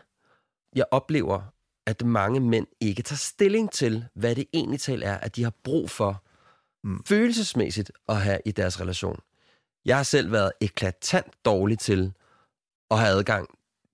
[0.75, 1.41] Jeg oplever,
[1.87, 5.53] at mange mænd ikke tager stilling til, hvad det egentlig tal er, at de har
[5.65, 6.23] brug for
[6.85, 7.03] mm.
[7.07, 9.21] følelsesmæssigt at have i deres relation.
[9.85, 12.13] Jeg har selv været eklatant dårlig til
[12.91, 13.49] at have adgang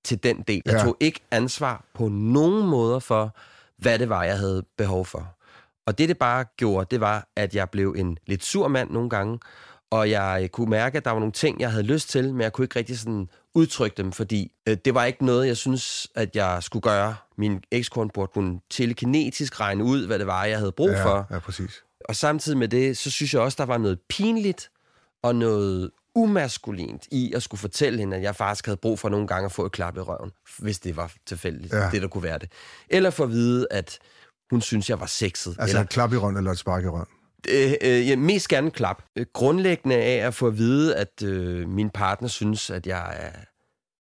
[0.05, 0.63] til den del.
[0.65, 0.83] Jeg ja.
[0.83, 3.37] tog ikke ansvar på nogen måder for,
[3.77, 5.37] hvad det var, jeg havde behov for.
[5.87, 9.11] Og det, det bare gjorde, det var, at jeg blev en lidt sur mand nogle
[9.11, 9.39] gange,
[9.93, 12.53] og jeg kunne mærke, at der var nogle ting, jeg havde lyst til, men jeg
[12.53, 16.37] kunne ikke rigtig sådan udtrykke dem, fordi øh, det var ikke noget, jeg synes, at
[16.37, 17.15] jeg skulle gøre.
[17.39, 21.27] Min ekskone burde kunne telekinetisk regne ud, hvad det var, jeg havde brug ja, for.
[21.31, 21.83] Ja, præcis.
[22.05, 24.71] Og samtidig med det, så synes jeg også, der var noget pinligt
[25.23, 29.27] og noget umaskulint i at skulle fortælle hende, at jeg faktisk havde brug for nogle
[29.27, 31.91] gange at få et klap i røven, hvis det var tilfældigt, ja.
[31.91, 32.53] Det der kunne være det.
[32.89, 33.99] Eller for at vide, at
[34.51, 35.57] hun synes, jeg var sexet.
[35.59, 37.07] Altså eller, et klap i røven eller et spark i røven.
[37.51, 39.03] Øh, øh, ja, mest gerne klap.
[39.17, 43.31] Øh, Grundlæggende af at få at vide, at øh, min partner synes, at jeg er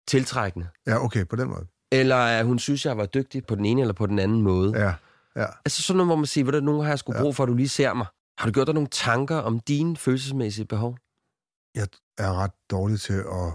[0.08, 0.68] tiltrækkende.
[0.88, 1.68] Ja, okay, på den måde.
[1.92, 4.80] Eller at hun synes, jeg var dygtig på den ene eller på den anden måde.
[4.80, 4.94] Ja,
[5.36, 5.46] ja.
[5.66, 7.54] Altså sådan noget, hvor man siger, du, nogle har jeg sgu brug for, at du
[7.54, 8.06] lige ser mig.
[8.38, 10.98] Har du gjort dig nogle tanker om dine følelsesmæssige behov?
[11.76, 13.54] Jeg er ret dårlig til at,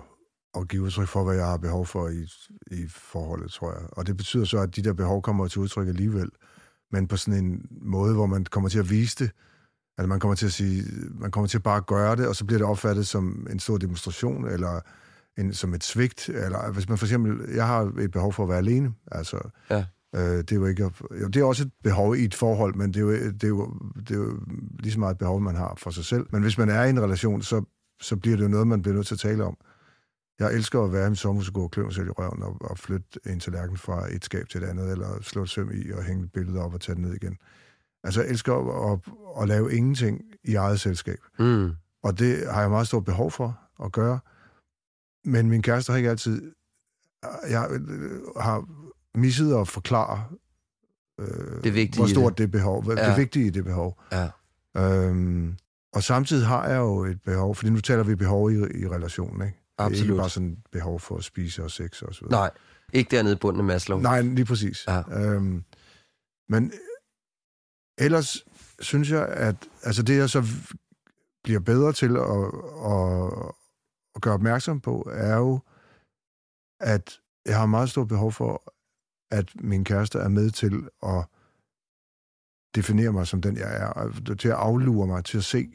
[0.57, 2.27] at give udtryk for, hvad jeg har behov for i,
[2.71, 3.83] i forholdet, tror jeg.
[3.93, 6.31] Og det betyder så, at de der behov kommer til udtryk alligevel,
[6.93, 9.31] men på sådan en måde, hvor man kommer til at vise det.
[9.99, 10.85] Altså man kommer til at sige,
[11.15, 13.79] man kommer til at bare gøre det, og så bliver det opfattet som en stor
[13.79, 14.81] demonstration, eller
[15.39, 18.49] en, som et svigt, eller hvis man for eksempel, jeg har et behov for at
[18.49, 19.39] være alene, altså,
[19.71, 19.85] Ja.
[20.15, 20.83] øh, det er jo ikke,
[21.23, 23.49] jo, det er også et behov i et forhold, men det er, jo, det, er
[23.49, 24.41] jo, det er jo
[24.79, 26.27] lige så meget et behov, man har for sig selv.
[26.33, 27.65] Men hvis man er i en relation, så,
[28.01, 29.57] så bliver det jo noget, man bliver nødt til at tale om.
[30.41, 32.43] Jeg elsker at være i min sommerhus og gå og klø mig selv i røven
[32.43, 35.71] og, og flytte en tallerken fra et skab til et andet, eller slå et søm
[35.75, 37.37] i og hænge et billede op og tage det ned igen.
[38.05, 41.19] Altså, jeg elsker at, at, at lave ingenting i eget selskab.
[41.39, 41.71] Mm.
[42.03, 44.19] Og det har jeg meget stort behov for at gøre.
[45.25, 46.53] Men min kæreste har ikke altid...
[47.51, 48.65] Jeg øh, har
[49.19, 50.25] misset at forklare,
[51.21, 52.39] øh, Det vigtige hvor stort det.
[52.39, 53.09] det behov, Ja.
[53.11, 54.01] det vigtige i det behov.
[54.13, 54.29] Ja.
[54.77, 55.57] Øhm,
[55.95, 59.47] og samtidig har jeg jo et behov, fordi nu taler vi behov i, i relationen,
[59.47, 59.59] ikke?
[59.79, 60.19] Det er ikke Absolut.
[60.19, 62.41] bare sådan et behov for at spise og sex og så videre.
[62.41, 62.51] Nej,
[62.93, 63.99] ikke dernede i bunden af Maslow.
[64.01, 64.85] Nej, lige præcis.
[64.89, 65.03] Ja.
[65.21, 65.65] Øhm,
[66.49, 66.73] men
[68.05, 68.45] ellers
[68.81, 70.45] synes jeg, at altså det, jeg så
[71.45, 72.47] bliver bedre til at,
[72.93, 73.55] at,
[74.15, 75.61] at gøre opmærksom på, er jo,
[76.81, 78.63] at jeg har meget stort behov for,
[79.31, 81.25] at min kæreste er med til at
[82.75, 85.69] definere mig som den, jeg er, og til at aflure mig, til at se,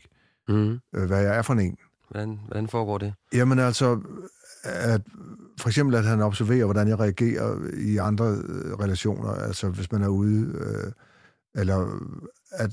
[0.50, 0.80] Mm.
[0.92, 1.78] hvad jeg er for en.
[2.10, 3.14] Hvordan, hvordan foregår det?
[3.34, 4.02] Jamen altså,
[4.64, 5.02] at
[5.60, 10.02] for eksempel at han observerer, hvordan jeg reagerer i andre øh, relationer, altså hvis man
[10.02, 10.92] er ude, øh,
[11.58, 12.00] eller
[12.52, 12.72] at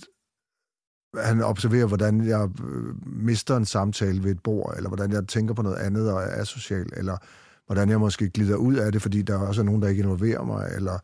[1.17, 5.55] han observerer, hvordan jeg øh, mister en samtale ved et bord, eller hvordan jeg tænker
[5.55, 7.17] på noget andet og er asocial, eller
[7.67, 10.43] hvordan jeg måske glider ud af det, fordi der også er nogen, der ikke involverer
[10.45, 10.99] mig, eller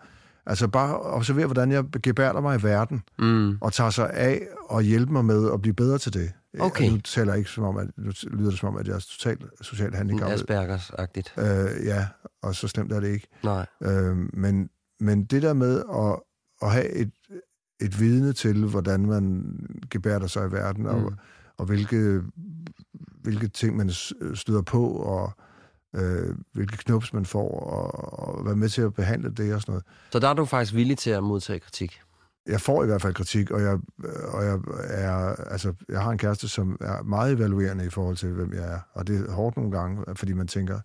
[0.46, 3.58] altså bare observere, hvordan jeg gebærder mig i verden, Mm.
[3.60, 6.32] og tager sig af og hjælper mig med at blive bedre til det.
[6.60, 6.90] Okay.
[6.90, 8.98] Nu taler jeg ikke som om, at, nu lyder det som om, at jeg er
[8.98, 10.34] totalt socialt handicappet.
[10.34, 11.40] Aspergers-agtigt.
[11.42, 12.06] Øh, ja,
[12.42, 13.28] og så slemt er det ikke.
[13.44, 13.66] Nej.
[13.82, 14.68] Øh, men,
[15.00, 16.20] men det der med at,
[16.62, 17.10] at have et,
[17.80, 19.56] et vidne til, hvordan man
[19.90, 21.14] gebærder sig i verden, og, Mm.
[21.58, 22.20] og hvilke,
[23.22, 23.90] hvilke ting man
[24.34, 25.32] støder på, og
[25.96, 29.72] øh, hvilke knups man får, og, og være med til at behandle det og sådan
[29.72, 29.84] noget.
[30.12, 32.00] Så der er du faktisk villig til at modtage kritik.
[32.46, 33.78] Jeg får i hvert fald kritik, og jeg,
[34.28, 34.58] og jeg,
[34.88, 38.72] er, altså, jeg har en kæreste, som er meget evaluerende i forhold til, hvem jeg
[38.72, 38.78] er.
[38.92, 40.80] Og det er hårdt nogle gange, fordi man tænker, "Ja,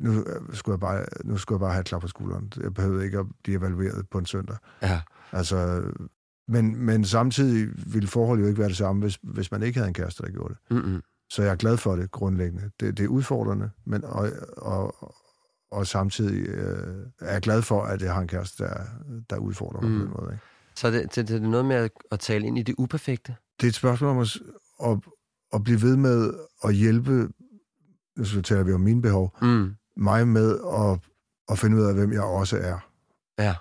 [0.00, 2.52] nu øh, skulle jeg bare, nu skulle jeg bare have et klap på skulderen.
[2.60, 4.56] Jeg behøvede ikke at blive evalueret på en søndag.
[4.82, 5.00] Ja.
[5.32, 5.82] Altså,
[6.48, 9.88] men, men samtidig ville forholdet jo ikke være det samme, hvis, hvis man ikke havde
[9.88, 10.76] en kæreste, der gjorde det.
[10.76, 11.02] Mm-mm.
[11.30, 12.70] Så jeg er glad for det grundlæggende.
[12.80, 15.14] Det, det er udfordrende, men og, og,
[15.70, 18.74] og samtidig øh, er jeg glad for, at jeg har en kæreste, der,
[19.30, 19.98] der udfordrer mig mm.
[19.98, 20.32] på den måde.
[20.32, 20.44] Ikke?
[20.76, 23.36] Så det, det, det er noget med at, at tale ind i det uperfekte.
[23.60, 24.36] Det er et spørgsmål om at,
[24.84, 24.98] at,
[25.52, 27.28] at blive ved med at hjælpe,
[28.24, 29.74] så taler vi om mine behov, Mm.
[29.96, 30.98] mig med at,
[31.48, 32.78] at finde ud af, hvem jeg også er.
[33.38, 33.54] Ja,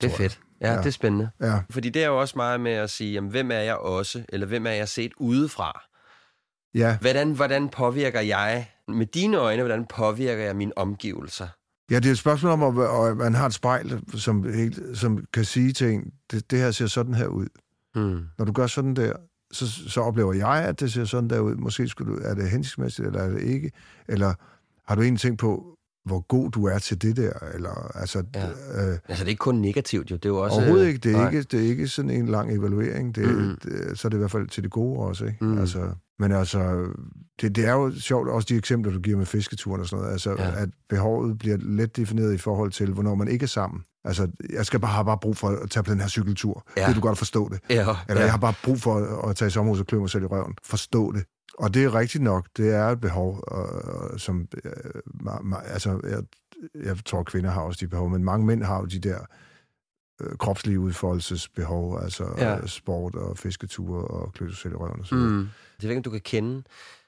[0.00, 0.40] det er fedt.
[0.60, 0.78] Ja, Ja.
[0.78, 1.30] det er spændende.
[1.40, 4.24] Ja, Fordi det er jo også meget med at sige, jamen, hvem er jeg også,
[4.28, 5.80] eller hvem er jeg set udefra?
[6.74, 6.98] ja.
[7.00, 11.48] Hvordan, hvordan påvirker jeg, med dine øjne, hvordan påvirker jeg mine omgivelser?
[11.90, 15.24] ja det er et spørgsmål om, at, at man har et spejl, som, helt, som
[15.32, 17.46] kan sige til en, det, det her ser sådan her ud.
[17.94, 18.24] Mm.
[18.38, 19.12] Når du gør sådan der,
[19.52, 21.54] så, så oplever jeg, at det ser sådan der ud.
[21.54, 23.70] Måske skulle du, er det hensigtsmæssigt, eller er det ikke?
[24.08, 24.34] Eller
[24.88, 27.32] har du egentlig tænkt på, hvor god du er til det der?
[27.54, 28.48] Eller, altså, Ja.
[28.48, 28.48] øh,
[28.88, 30.16] Altså, det er ikke kun negativt, jo.
[30.16, 30.56] Det er jo også...
[30.56, 30.98] Overhovedet ikke.
[30.98, 31.26] Det er Nej.
[31.30, 33.14] ikke, det er ikke sådan en lang evaluering.
[33.14, 33.56] Det, mm.
[33.62, 35.24] det, så er det i hvert fald til det gode også.
[35.24, 35.44] Ikke?
[35.44, 35.58] Mm.
[35.58, 36.86] Altså, men altså,
[37.40, 40.12] det, det er jo sjovt, også de eksempler, du giver med fisketuren og sådan noget,
[40.12, 40.62] altså, ja.
[40.62, 43.82] at behovet bliver let defineret i forhold til, hvornår man ikke er sammen.
[44.06, 46.66] Altså, jeg skal bare have bare brug for at tage på den her cykeltur.
[46.76, 46.86] Ja.
[46.86, 47.60] Det du godt forstå det.
[47.70, 48.20] Ja, Eller ja.
[48.20, 48.94] jeg har bare brug for
[49.24, 50.54] at, at tage i sommerhus og klø mig selv i røven.
[50.62, 51.24] Forstå det.
[51.58, 52.48] Og det er rigtigt nok.
[52.56, 54.48] Det er et behov, øh, som...
[54.64, 54.72] Øh,
[55.64, 56.22] altså, jeg,
[56.84, 59.18] jeg tror, kvinder har også de behov, men mange mænd har jo de der
[60.22, 62.52] øh, kropslige udfoldelsesbehov, altså Ja.
[62.52, 62.66] ja.
[62.66, 65.30] sport og fisketure og klø sig selv i røven og så videre.
[65.30, 65.48] Mm.
[65.76, 66.54] Det ved ikke, om du kan kende,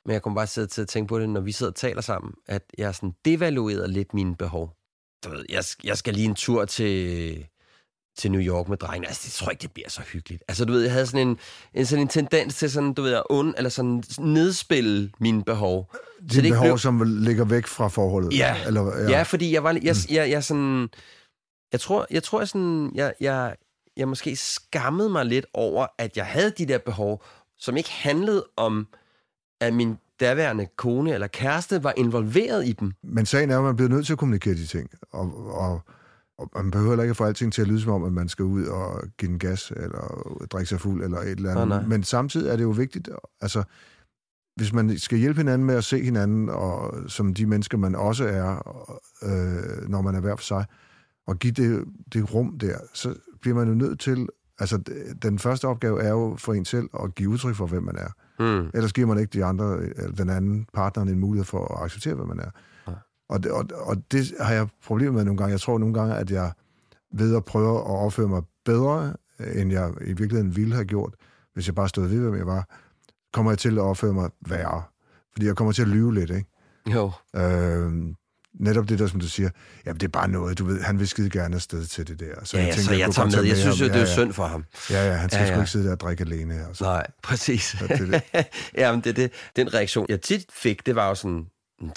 [0.04, 2.00] men jeg kommer bare sidde til at tænke på det, når vi sidder og taler
[2.00, 4.74] sammen, at jeg har sådan devalueret lidt mine behov.
[5.24, 7.46] Du ved, jeg, jeg skal lige en tur til,
[8.18, 9.06] til New York med drengene.
[9.06, 10.42] Altså, det tror jeg ikke, det bliver så hyggeligt.
[10.48, 11.38] Altså, du ved, jeg havde sådan en,
[11.74, 15.94] en, sådan en tendens til sådan, du ved, at und, eller sådan nedspille mine behov.
[16.32, 16.78] Dine behov, blev...
[16.78, 18.38] som ligger væk fra forholdet?
[18.38, 19.10] Ja, eller, ja.
[19.10, 20.88] ja fordi jeg var, jeg, jeg, jeg, jeg sådan,
[21.72, 23.56] jeg tror, jeg tror, jeg sådan, jeg, jeg,
[23.96, 27.24] jeg måske skammede mig lidt over, at jeg havde de der behov,
[27.58, 28.88] som ikke handlede om,
[29.60, 32.92] at min daværende kone eller kæreste var involveret i dem.
[33.02, 35.82] Men sagen er, at man bliver nødt til at kommunikere de ting, og, og,
[36.38, 38.44] og man behøver heller ikke få alting til at lyde som om, at man skal
[38.44, 41.78] ud og give en gas, eller drikke sig fuld, eller et eller andet.
[41.78, 43.08] Oh, Men samtidig er det jo vigtigt,
[43.40, 43.62] altså,
[44.56, 48.24] hvis man skal hjælpe hinanden med at se hinanden, og som de mennesker, man også
[48.24, 48.80] er,
[49.22, 50.64] øh, når man er hver for sig,
[51.26, 54.28] og give det, det rum der, så bliver man jo nødt til...
[54.60, 54.78] Altså,
[55.22, 58.08] den første opgave er jo for en selv at give udtryk for, hvem man er.
[58.38, 58.70] Mm.
[58.74, 62.14] Ellers giver man ikke de andre, eller den anden partneren en mulighed for at acceptere,
[62.14, 62.50] hvad man er.
[62.88, 62.92] Ja.
[63.28, 65.52] Og, det, og, og det har jeg problemer med nogle gange.
[65.52, 66.52] Jeg tror nogle gange, at jeg
[67.12, 69.14] ved at prøve at opføre mig bedre,
[69.54, 71.14] end jeg i virkeligheden ville have gjort,
[71.54, 72.68] hvis jeg bare stod ved, hvem jeg var,
[73.32, 74.82] kommer jeg til at opføre mig værre.
[75.32, 76.48] Fordi jeg kommer til at lyve lidt, ikke?
[76.86, 77.12] Jo.
[77.36, 78.14] Øh,
[78.60, 79.50] netop det der, som du siger,
[79.86, 82.44] ja, det er bare noget, du ved, han vil skide gerne afsted til det der.
[82.44, 83.36] Så ja, jeg tænker, så jeg, jeg tager med.
[83.36, 83.44] med.
[83.44, 84.64] Jeg synes jo, det er ja, synd for ham.
[84.90, 85.52] Ja, ja, han skal ja, ja.
[85.52, 86.66] sgu ikke sidde der og drikke alene.
[86.68, 86.84] Altså.
[86.84, 87.76] Nej, præcis.
[87.80, 88.46] Ja, det, det.
[88.82, 89.32] Jamen, det, det.
[89.56, 91.46] Den reaktion, jeg tit fik, det var jo sådan,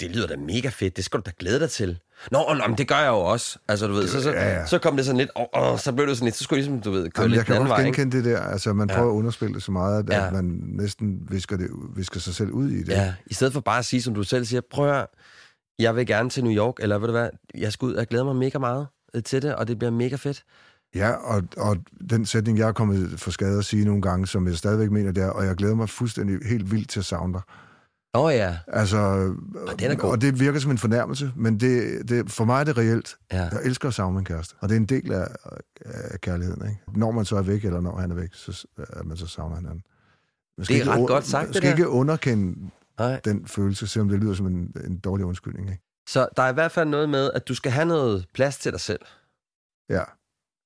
[0.00, 1.98] det lyder da mega fedt, det skal du da glæde dig til.
[2.30, 3.58] Nå, nå men det gør jeg jo også.
[3.68, 4.66] Altså, du ved, så, så, ja, ja.
[4.66, 6.68] så kom det sådan lidt, og, og så blev det sådan lidt, så skulle jeg
[6.68, 9.06] ligesom, du ved, køre Jamen, lidt Jeg kan også genkende det der, altså man prøver
[9.06, 9.12] ja.
[9.12, 10.26] at underspille det så meget, at, ja.
[10.26, 12.88] at man næsten visker, det, visker sig selv ud i det.
[12.88, 15.06] Ja, i stedet for bare at sige, som du selv siger, prøv at
[15.78, 18.24] jeg vil gerne til New York, eller ved du hvad, jeg skal ud, jeg glæder
[18.24, 20.44] mig mega meget øh, til det, og det bliver mega fedt.
[20.94, 21.76] Ja, og, og
[22.10, 25.12] den sætning, jeg er kommet for skade at sige nogle gange, som jeg stadigvæk mener,
[25.12, 27.42] det er, og jeg glæder mig fuldstændig helt vildt til at savne dig.
[28.14, 28.56] Åh oh, ja.
[28.68, 28.98] Altså,
[29.68, 30.10] og, den er god.
[30.10, 33.16] og det virker som en fornærmelse, men det, det, for mig er det reelt.
[33.32, 33.42] Ja.
[33.42, 35.28] Jeg elsker at savne min kæreste, og det er en del af,
[35.84, 36.68] af kærligheden.
[36.68, 36.98] Ikke?
[36.98, 39.56] Når man så er væk, eller når han er væk, så er man så savner
[39.56, 39.82] hinanden.
[40.58, 43.20] Man det er ret godt sagt, Man skal ikke underkende Nej.
[43.24, 45.70] den følelse, selvom det lyder som en, en dårlig undskyldning.
[45.70, 45.82] Ikke?
[46.08, 48.72] Så der er i hvert fald noget med, at du skal have noget plads til
[48.72, 49.00] dig selv.
[49.90, 50.04] Ja.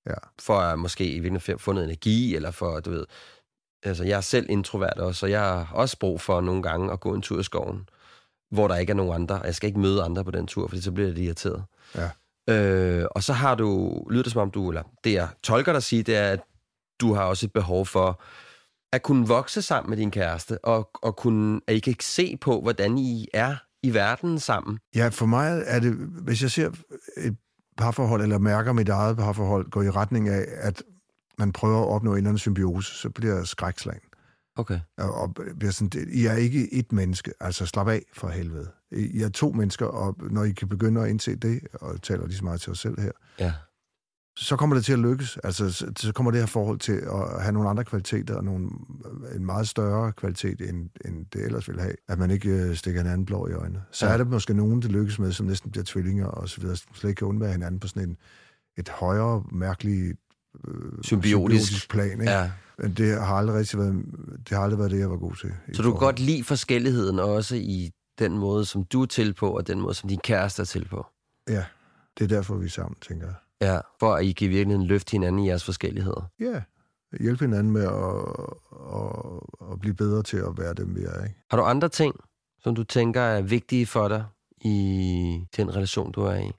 [0.06, 0.14] ja.
[0.40, 3.06] For at måske i virkeligheden få noget energi, eller for, du ved...
[3.82, 7.00] Altså, jeg er selv introvert også, og jeg har også brug for nogle gange at
[7.00, 7.88] gå en tur i skoven,
[8.50, 9.40] hvor der ikke er nogen andre.
[9.44, 11.64] Jeg skal ikke møde andre på den tur, fordi så bliver jeg irriteret.
[11.94, 12.10] Ja.
[12.50, 15.82] Øh, og så har du, lyder det som om du, eller det jeg tolker dig
[15.82, 16.40] sige, det er, at
[17.00, 18.20] du har også et behov for
[18.96, 22.60] at kunne vokse sammen med din kæreste, og, og kunne, at I kan se på,
[22.60, 24.78] hvordan I er i verden sammen.
[24.94, 25.92] Ja, for mig er det,
[26.22, 26.70] hvis jeg ser
[27.16, 27.36] et
[27.76, 30.82] parforhold, eller mærker mit eget parforhold, går i retning af, at
[31.38, 33.98] man prøver at opnå en eller anden symbiose, så bliver jeg skrækslag.
[34.56, 34.80] Okay.
[34.98, 38.70] Og, og bliver sådan, I er ikke et menneske, altså slap af for helvede.
[38.92, 42.36] I er to mennesker, og når I kan begynde at indse det, og taler lige
[42.36, 43.52] så meget til os selv her, ja
[44.36, 45.36] så kommer det til at lykkes.
[45.44, 48.70] Altså, så kommer det her forhold til at have nogle andre kvaliteter, og nogle,
[49.34, 51.94] en meget større kvalitet, end, end det ellers ville have.
[52.08, 53.82] At man ikke øh, stikker hinanden blå i øjnene.
[53.90, 54.12] Så ja.
[54.12, 56.94] er det måske nogen, det lykkes med, som næsten bliver tvillinger og så videre, som
[56.94, 58.16] slet ikke kan undvære hinanden på sådan en,
[58.78, 60.18] et højere, mærkeligt
[60.68, 61.66] øh, symbiotisk.
[61.66, 62.20] symbiotisk plan.
[62.20, 62.30] Ikke?
[62.30, 62.50] Ja.
[62.78, 64.04] Men det har aldrig rigtig været,
[64.48, 65.52] det har aldrig været det, jeg var god til.
[65.72, 69.50] Så du kan godt lide forskelligheden også i den måde, som du er til på,
[69.50, 71.06] og den måde, som din kæreste er til på?
[71.48, 71.64] Ja,
[72.18, 73.34] det er derfor, vi er sammen, tænker jeg.
[73.60, 76.30] Ja, for at I kan virkelig løfte hinanden i jeres forskelligheder.
[76.40, 76.62] Ja,
[77.20, 78.46] hjælpe hinanden med at,
[78.94, 81.24] at, at blive bedre til at være dem, vi er.
[81.24, 81.36] Ikke?
[81.50, 82.14] Har du andre ting,
[82.58, 84.24] som du tænker er vigtige for dig
[84.60, 86.52] i den relation, du er i?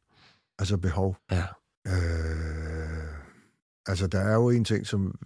[0.59, 1.17] Altså behov?
[1.31, 1.43] Ja.
[1.87, 3.07] Øh,
[3.87, 5.19] altså, der er jo en ting, som,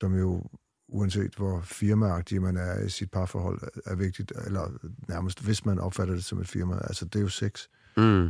[0.00, 0.44] som jo
[0.88, 4.70] uanset hvor firmaagtig man er i sit parforhold, er vigtigt, eller
[5.08, 7.68] nærmest hvis man opfatter det som et firma, altså det er jo sex.
[7.96, 8.26] Mm.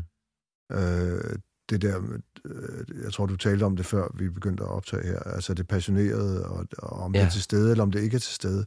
[0.72, 1.38] Øh,
[1.70, 1.98] det der,
[2.44, 5.68] øh, jeg tror, du talte om det før, vi begyndte at optage her, altså det
[5.68, 7.20] passionerede, og, og om ja.
[7.20, 8.66] det er til stede, eller om det ikke er til stede.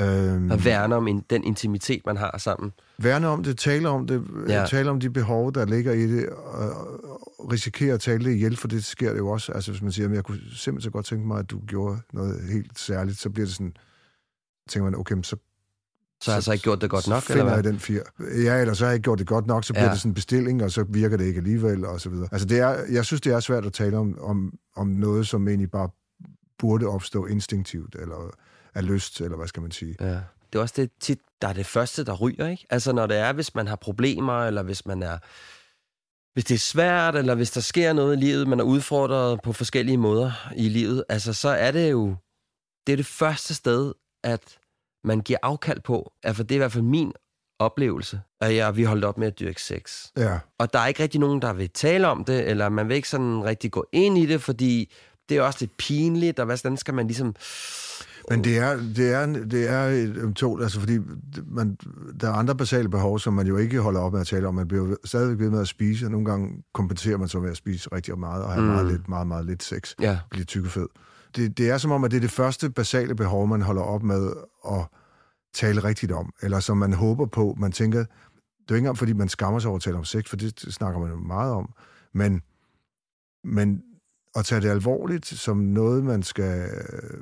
[0.00, 2.72] Øhm, og værne om in, den intimitet, man har sammen.
[2.98, 4.66] Værne om det, tale om det, ja.
[4.68, 6.70] tale om de behov, der ligger i det, og,
[7.10, 9.52] og risikere at tale det ihjel, for det sker det jo også.
[9.52, 12.00] Altså hvis man siger, at jeg kunne simpelthen så godt tænke mig, at du gjorde
[12.12, 13.74] noget helt særligt, så bliver det sådan,
[14.68, 15.36] tænker man, okay, så
[16.20, 17.54] så har jeg så ikke gjort det godt nok, eller hvad?
[17.54, 18.02] jeg den fire.
[18.20, 19.90] Ja, eller så har jeg ikke gjort det godt nok, så bliver ja.
[19.90, 22.28] det sådan en bestilling, og så virker det ikke alligevel, og så videre.
[22.32, 25.48] Altså, det er, jeg synes, det er svært at tale om, om, om noget, som
[25.48, 25.88] egentlig bare
[26.58, 28.34] burde opstå instinktivt, eller
[28.74, 29.96] af lyst, eller hvad skal man sige.
[30.00, 30.20] Ja.
[30.52, 32.66] Det er også det tit, der er det første, der ryger, ikke?
[32.70, 35.18] Altså, når det er, hvis man har problemer, eller hvis man er
[36.36, 39.52] hvis det er svært, eller hvis der sker noget i livet, man er udfordret på
[39.52, 42.16] forskellige måder i livet, altså så er det jo,
[42.86, 43.92] det er det første sted,
[44.24, 44.58] at
[45.06, 46.12] man giver afkald på.
[46.22, 47.12] Altså, det er i hvert fald min
[47.58, 50.06] oplevelse, at jeg, vi holdt op med at dyrke sex.
[50.16, 50.38] Ja.
[50.58, 53.08] Og der er ikke rigtig nogen, der vil tale om det, eller man vil ikke
[53.08, 54.94] sådan rigtig gå ind i det, fordi
[55.28, 57.34] det er også lidt pinligt, og hvordan skal man ligesom...
[58.30, 60.98] Men det er, det er, det er et to, altså fordi
[61.46, 61.76] man,
[62.20, 64.54] der er andre basale behov, som man jo ikke holder op med at tale om.
[64.54, 67.56] Man bliver stadigvæk ved med at spise, og nogle gange kompenserer man så med at
[67.56, 68.68] spise rigtig meget, og have mm.
[68.68, 70.18] meget, lidt, meget, meget lidt sex, Ja.
[70.30, 70.86] blive tyk og fed.
[71.36, 74.02] Det, det er som om, at det er det første basale behov, man holder op
[74.02, 74.32] med
[74.70, 74.86] at
[75.54, 77.54] tale rigtigt om, eller som man håber på.
[77.58, 78.08] Man tænker, det er
[78.70, 81.00] jo ikke engang, fordi man skammer sig over at tale om sex, for det snakker
[81.00, 81.74] man jo meget om,
[82.14, 82.42] men,
[83.44, 83.82] men
[84.36, 86.70] at tage det alvorligt som noget, man skal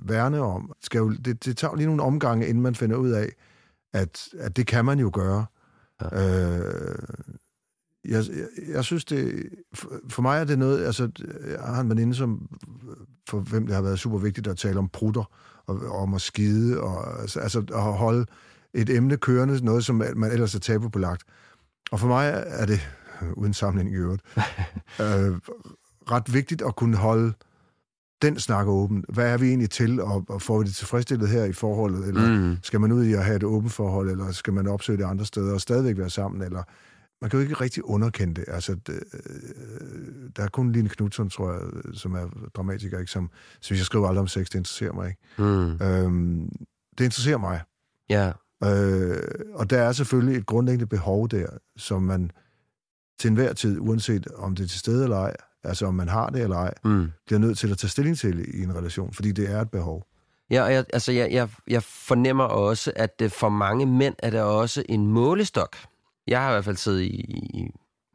[0.02, 3.10] værne om, skal jo, det, det tager jo lige nogle omgange, inden man finder ud
[3.10, 3.28] af,
[3.92, 5.46] at, at det kan man jo gøre.
[6.00, 6.58] Ja.
[6.58, 6.98] Øh,
[8.08, 9.48] jeg, jeg, jeg synes, det...
[9.74, 10.84] For, for mig er det noget...
[10.84, 11.08] Altså,
[11.50, 12.48] jeg har en veninde, som,
[13.28, 15.30] for hvem det har været super vigtigt at tale om prutter,
[15.66, 18.26] og, og om at skide, og altså, altså at holde
[18.74, 21.22] et emne kørende, noget, som man ellers er tabubelagt.
[21.90, 22.80] Og for mig er det,
[23.40, 24.22] uden sammenligning i øvrigt,
[25.00, 25.36] øh,
[26.10, 27.32] ret vigtigt at kunne holde
[28.22, 29.04] den snak åben.
[29.08, 32.30] Hvad er vi egentlig til, og, og får vi det tilfredsstillet her i forholdet, eller
[32.30, 32.56] Mm.
[32.62, 35.24] skal man ud i at have et åbent forhold, eller skal man opsøge det andre
[35.24, 36.62] steder og stadigvæk være sammen, eller
[37.24, 38.44] man kan jo ikke rigtig underkende det.
[38.48, 41.60] Altså, det, øh, der er kun Line Knudsen, tror jeg,
[41.94, 43.10] som er dramatiker, ikke?
[43.12, 45.20] Som, som jeg skriver aldrig om sex, det interesserer mig ikke.
[45.38, 45.82] Mm.
[45.86, 46.48] Øhm,
[46.98, 47.60] det interesserer mig.
[48.10, 48.32] Ja.
[48.64, 49.22] Øh,
[49.54, 51.46] og der er selvfølgelig et grundlæggende behov der,
[51.76, 52.30] som man
[53.18, 56.30] til enhver tid, uanset om det er til stede eller ej, altså om man har
[56.30, 57.06] det eller ej, Mm.
[57.26, 60.06] bliver nødt til at tage stilling til i en relation, fordi det er et behov.
[60.50, 64.30] Ja, og jeg, altså jeg, jeg, jeg fornemmer også, at det for mange mænd er
[64.30, 65.76] der også en målestok.
[66.26, 67.06] Jeg har i hvert fald siddet i,
[67.54, 67.70] i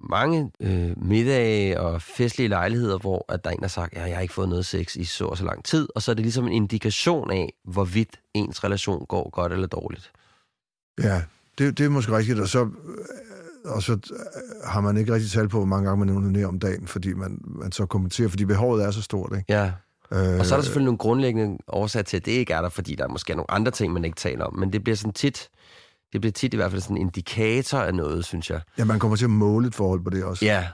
[0.10, 4.04] mange øh, middage og festlige lejligheder, hvor at der er en, der har sagt, ja,
[4.04, 6.16] jeg har ikke fået noget sex i så og så lang tid, og så er
[6.16, 10.12] det ligesom en indikation af, hvorvidt ens relation går godt eller dårligt.
[11.04, 11.22] Ja,
[11.58, 14.00] det, det er måske rigtigt, og så, øh, og så øh,
[14.66, 17.38] har man ikke rigtig tal på, hvor mange gange man onanerer om dagen, fordi man,
[17.42, 19.54] man så kommenterer, fordi behovet er så stort, ikke?
[19.54, 19.72] Ja.
[20.12, 22.70] Øh, Og så er der selvfølgelig nogle grundlæggende årsager til, at det ikke er der,
[22.70, 24.56] fordi der er måske nogle andre ting, man ikke taler om.
[24.56, 25.50] Men det bliver sådan tit,
[26.14, 28.62] det bliver tit i hvert fald sådan en indikator af noget, synes jeg.
[28.78, 30.46] Ja, man kommer til at måle et forhold på det også.
[30.46, 30.68] Ja,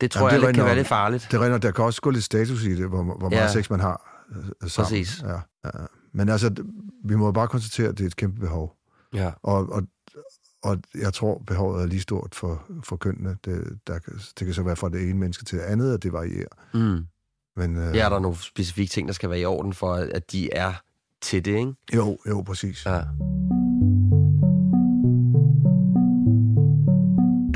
[0.00, 1.28] det tror Jamen, jeg det kan være lidt farligt.
[1.30, 3.52] Det regner, der kan også gå lidt status i det, hvor, hvor meget Ja.
[3.52, 4.86] sex man har øh, sammen.
[4.86, 5.22] Præcis.
[5.22, 5.32] Ja,
[5.64, 5.70] ja.
[6.14, 6.54] Men altså,
[7.04, 8.76] vi må bare konstatere, at det er et kæmpe behov.
[9.14, 9.30] Ja.
[9.42, 9.82] Og, og,
[10.62, 13.36] og jeg tror, behovet er lige stort for, for kønnene.
[13.44, 16.02] Det, der, kan- det kan så være fra det ene menneske til det andet, at
[16.02, 16.46] det varierer.
[16.74, 17.06] Mm.
[17.56, 20.32] Men, øh, Ja, er der nogle specifikke ting, der skal være i orden for, at
[20.32, 20.72] de er
[21.22, 21.72] til det, ikke?
[21.94, 22.86] Jo, jo, præcis.
[22.86, 23.00] Ja.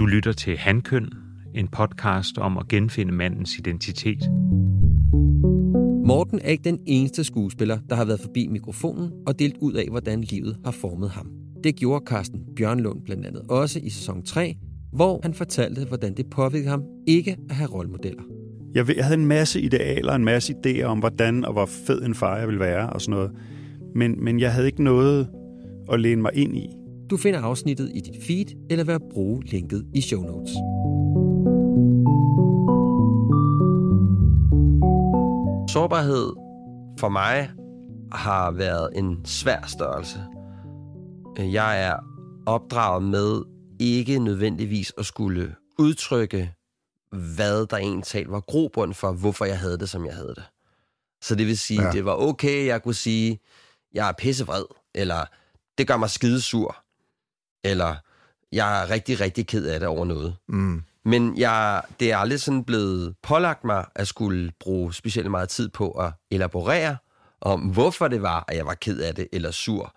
[0.07, 1.09] Du lytter til Handkøn,
[1.55, 4.31] en podcast om at genfinde mandens identitet.
[6.07, 9.87] Morten er ikke den eneste skuespiller, der har været forbi mikrofonen og delt ud af,
[9.91, 11.31] hvordan livet har formet ham.
[11.65, 14.57] Det gjorde Carsten Bjørnlund blandt andet også i sæson 3,
[14.93, 18.23] hvor han fortalte, hvordan det påvirkede ham ikke at have rollemodeller.
[18.75, 22.15] Jeg, jeg havde en masse idealer, en masse idéer om, hvordan og hvor fed en
[22.15, 23.31] far jeg ville være og sådan noget.
[23.95, 25.29] Men, men jeg havde ikke noget
[25.93, 26.69] at læne mig ind i.
[27.11, 30.53] Du finder afsnittet i dit feed, eller ved at bruge linket i show notes.
[35.73, 36.33] Sårbarhed
[37.01, 37.51] for mig
[38.13, 40.25] har været en svær størrelse.
[41.39, 41.97] Jeg er
[42.47, 43.43] opdraget med
[43.81, 46.53] ikke nødvendigvis at skulle udtrykke,
[47.13, 50.45] hvad der egentlig talt var grobund for, hvorfor jeg havde det, som jeg havde det.
[51.23, 51.91] Så det vil sige, Ja.
[51.93, 53.41] det var okay, jeg kunne sige,
[53.95, 55.25] jeg er pissevred, eller
[55.79, 56.77] det gør mig skidesur,
[57.71, 57.95] eller
[58.53, 60.37] jeg er rigtig, rigtig ked af det over noget.
[60.49, 60.83] Mm.
[61.05, 65.69] Men jeg, det er aldrig sådan blevet pålagt mig at skulle bruge specielt meget tid
[65.69, 66.97] på at elaborere
[67.41, 69.95] om, hvorfor det var, at jeg var ked af det, eller sur,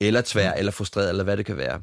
[0.00, 1.80] eller tvær, eller frustreret, eller hvad det kan være.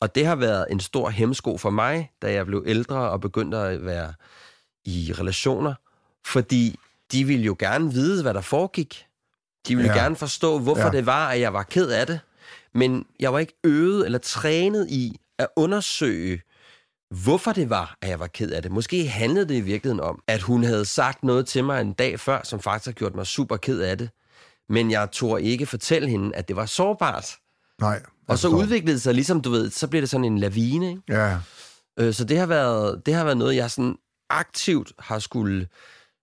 [0.00, 3.58] Og det har været en stor hemsko for mig, da jeg blev ældre og begyndte
[3.58, 4.14] at være
[4.84, 5.74] i relationer,
[6.26, 6.78] fordi
[7.12, 9.06] de ville jo gerne vide, hvad der foregik.
[9.68, 9.98] De ville Ja.
[10.02, 10.90] gerne forstå, hvorfor ja.
[10.90, 12.20] det var, at jeg var ked af det.
[12.76, 16.42] Men jeg var ikke øvet eller trænet i at undersøge,
[17.10, 18.72] hvorfor det var, at jeg var ked af det.
[18.72, 22.20] Måske handlede det i virkeligheden om, at hun havde sagt noget til mig en dag
[22.20, 24.10] før, som faktisk har gjort mig super ked af det.
[24.68, 27.36] Men jeg tog ikke fortælle hende, at det var sårbart.
[27.80, 28.02] Nej.
[28.28, 30.88] Og så udviklede det sig ligesom, du ved, så bliver det sådan en lavine.
[30.90, 31.02] Ikke?
[31.08, 31.38] Ja,
[31.98, 33.96] Øh, Så det har, været, det har været noget, jeg sådan
[34.30, 35.68] aktivt har skulle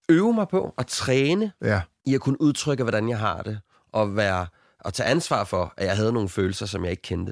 [0.10, 1.82] øve mig på og træne ja.
[2.06, 3.60] i at kunne udtrykke, hvordan jeg har det.
[3.92, 4.48] Og være
[4.84, 7.32] og tage ansvar for, at jeg havde nogle følelser, som jeg ikke kendte.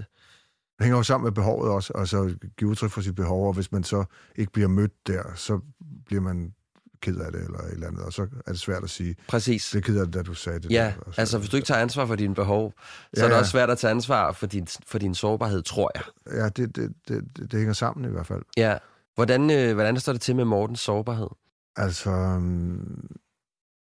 [0.77, 3.53] Det hænger jo sammen med behovet også, og så give udtryk for sit behov, og
[3.53, 4.03] hvis man så
[4.35, 5.59] ikke bliver mødt der, så
[6.05, 6.53] bliver man
[7.01, 9.69] ked af det, eller et eller andet, og så er det svært at sige, Præcis.
[9.69, 10.71] det er ked af det, da du sagde det.
[10.71, 12.85] Ja, der, altså hvis du ikke tager ansvar for dine behov, så
[13.17, 16.03] Ja, er det også svært at tage ansvar for din, for din sårbarhed, tror jeg.
[16.37, 18.41] Ja, det, det, det, det, det hænger sammen i hvert fald.
[18.57, 18.77] Ja.
[19.15, 21.27] Hvordan, øh, hvordan står det til med Mortens sårbarhed?
[21.75, 23.07] Altså, um,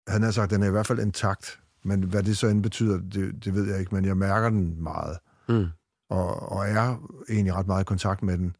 [0.07, 2.63] han har sagt, at den er i hvert fald intakt, men hvad det så end
[2.63, 5.17] betyder, det, det ved jeg ikke, men jeg mærker den meget,
[5.49, 5.65] Mm.
[6.09, 8.55] og, og er egentlig ret meget i kontakt med den.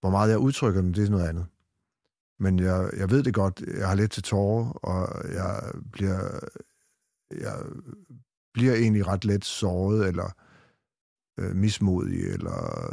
[0.00, 1.46] Hvor meget jeg udtrykker den, det er noget andet.
[2.38, 6.38] Men jeg, jeg ved det godt, jeg har let til tårer, og jeg bliver,
[7.30, 7.58] jeg
[8.54, 10.30] bliver egentlig ret let såret, eller
[11.38, 12.88] øh, mismodig, eller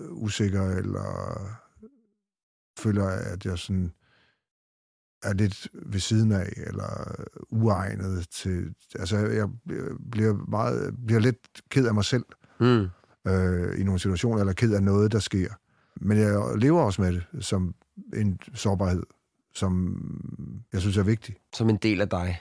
[0.00, 1.38] øh, usikker, eller
[2.78, 3.92] føler, at jeg sådan
[5.22, 7.14] er lidt ved siden af, eller
[7.50, 8.74] uegnet til...
[8.98, 9.48] Altså, jeg
[10.10, 11.38] bliver, meget, bliver lidt
[11.70, 12.24] ked af mig selv
[12.60, 12.86] Mm.
[13.28, 15.48] øh, i nogle situationer, eller ked af noget, der sker.
[16.00, 17.74] Men jeg lever også med det som
[18.14, 19.02] en sårbarhed,
[19.54, 19.96] som
[20.72, 21.36] jeg synes er vigtig.
[21.54, 22.40] Som en del af dig.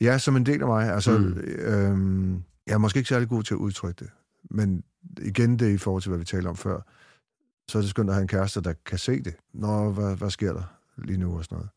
[0.00, 0.92] Ja, som en del af mig.
[0.94, 1.38] Altså, Mm.
[1.48, 2.34] øhm,
[2.66, 4.10] jeg er måske ikke særlig god til at udtrykke det.
[4.50, 4.82] Men
[5.20, 6.80] igen, det i forhold til, hvad vi talte om før.
[7.68, 9.34] Så er det skønt at have en kæreste, der kan se det.
[9.54, 10.62] Nå, hvad, hvad sker der
[10.98, 11.70] lige nu og sådan noget.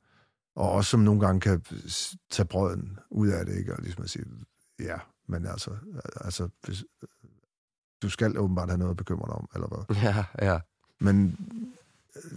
[0.55, 1.61] Og også som nogle gange kan
[2.29, 3.73] tage brøden ud af det, ikke?
[3.73, 4.25] Og ligesom at sige,
[4.79, 4.97] ja,
[5.27, 5.71] men altså,
[6.15, 6.83] altså hvis,
[8.01, 9.95] du skal åbenbart have noget at bekymre dig om, eller hvad.
[10.03, 10.59] Ja, ja.
[10.99, 11.37] Men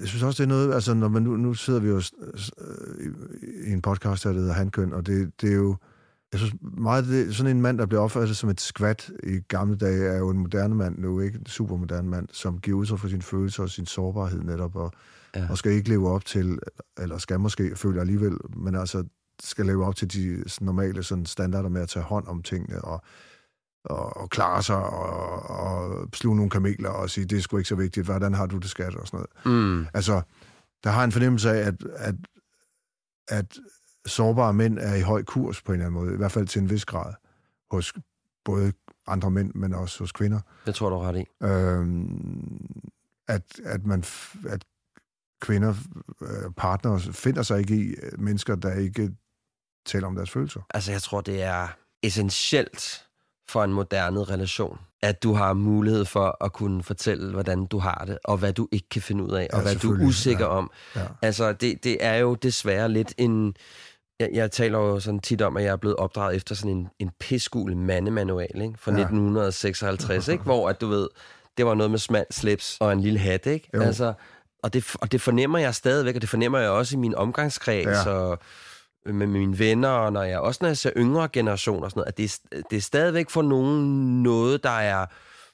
[0.01, 3.07] jeg synes også, det er noget, altså når man nu, nu sidder vi jo øh,
[3.07, 5.77] i, i en podcast, der hedder Handkøn, og det, det er jo,
[6.33, 9.77] jeg synes meget, det, sådan en mand, der bliver opfattet som et skvat i gamle
[9.77, 13.09] dage, er jo en moderne mand nu, ikke en supermoderne mand, som giver udtryk for
[13.09, 14.93] sine følelser og sin sårbarhed netop, og,
[15.37, 15.47] Ja.
[15.51, 16.59] og skal ikke leve op til,
[16.99, 19.05] eller skal måske, føle alligevel, men altså
[19.43, 23.03] skal leve op til de normale sådan, standarder med at tage hånd om tingene, og
[23.85, 27.69] og, og klare sig og, og sluge nogle kameler og sige, det er sgu ikke
[27.69, 29.57] så vigtigt, hvordan har du det skat og sådan noget.
[29.57, 29.87] Mm.
[29.95, 30.23] Altså,
[30.85, 32.15] der har en fornemmelse af, at, at,
[33.29, 33.59] at
[34.07, 36.63] sårbare mænd er i høj kurs på en eller anden måde, i hvert fald til
[36.63, 37.15] en vis grad,
[37.71, 37.93] hos
[38.45, 38.73] både
[39.07, 40.41] andre mænd, men også hos kvinder.
[40.67, 41.27] Det tror du ret i.
[41.43, 42.67] Øhm,
[43.29, 44.05] at, at, man,
[44.49, 44.65] at
[45.41, 45.75] kvinder,
[46.23, 49.11] øh, partnere, finder sig ikke i øh, mennesker, der ikke
[49.87, 50.61] taler om deres følelser.
[50.75, 51.67] Altså, jeg tror, det er
[52.03, 53.05] essentielt
[53.49, 58.05] for en moderne relation, at du har mulighed for at kunne fortælle, hvordan du har
[58.07, 60.45] det, og hvad du ikke kan finde ud af, og Ja, hvad du er usikker
[60.45, 60.51] Ja.
[60.51, 60.71] om.
[60.97, 61.07] Ja.
[61.23, 63.55] Altså, det, det er jo desværre lidt en...
[64.21, 66.89] Jeg, jeg taler jo sådan tit om, at jeg er blevet opdraget efter sådan en,
[66.99, 68.79] en pissgul mandemanual, ikke?
[68.79, 68.99] Fra Ja.
[69.01, 70.45] 1956, ikke?
[70.45, 71.09] Hvor, at du ved,
[71.57, 73.71] det var noget med smal slips og en lille hat, ikke?
[73.75, 73.81] Jo.
[73.83, 74.13] Altså,
[74.65, 77.87] og, det, og det fornemmer jeg stadigvæk, og det fornemmer jeg også i min omgangskreds,
[78.07, 78.11] Ja.
[78.11, 78.39] og
[79.07, 82.09] med mine venner, og når jeg, også når jeg ser yngre generationer og sådan noget,
[82.09, 85.07] at det, er- det er stadigvæk for nogen noget, der er,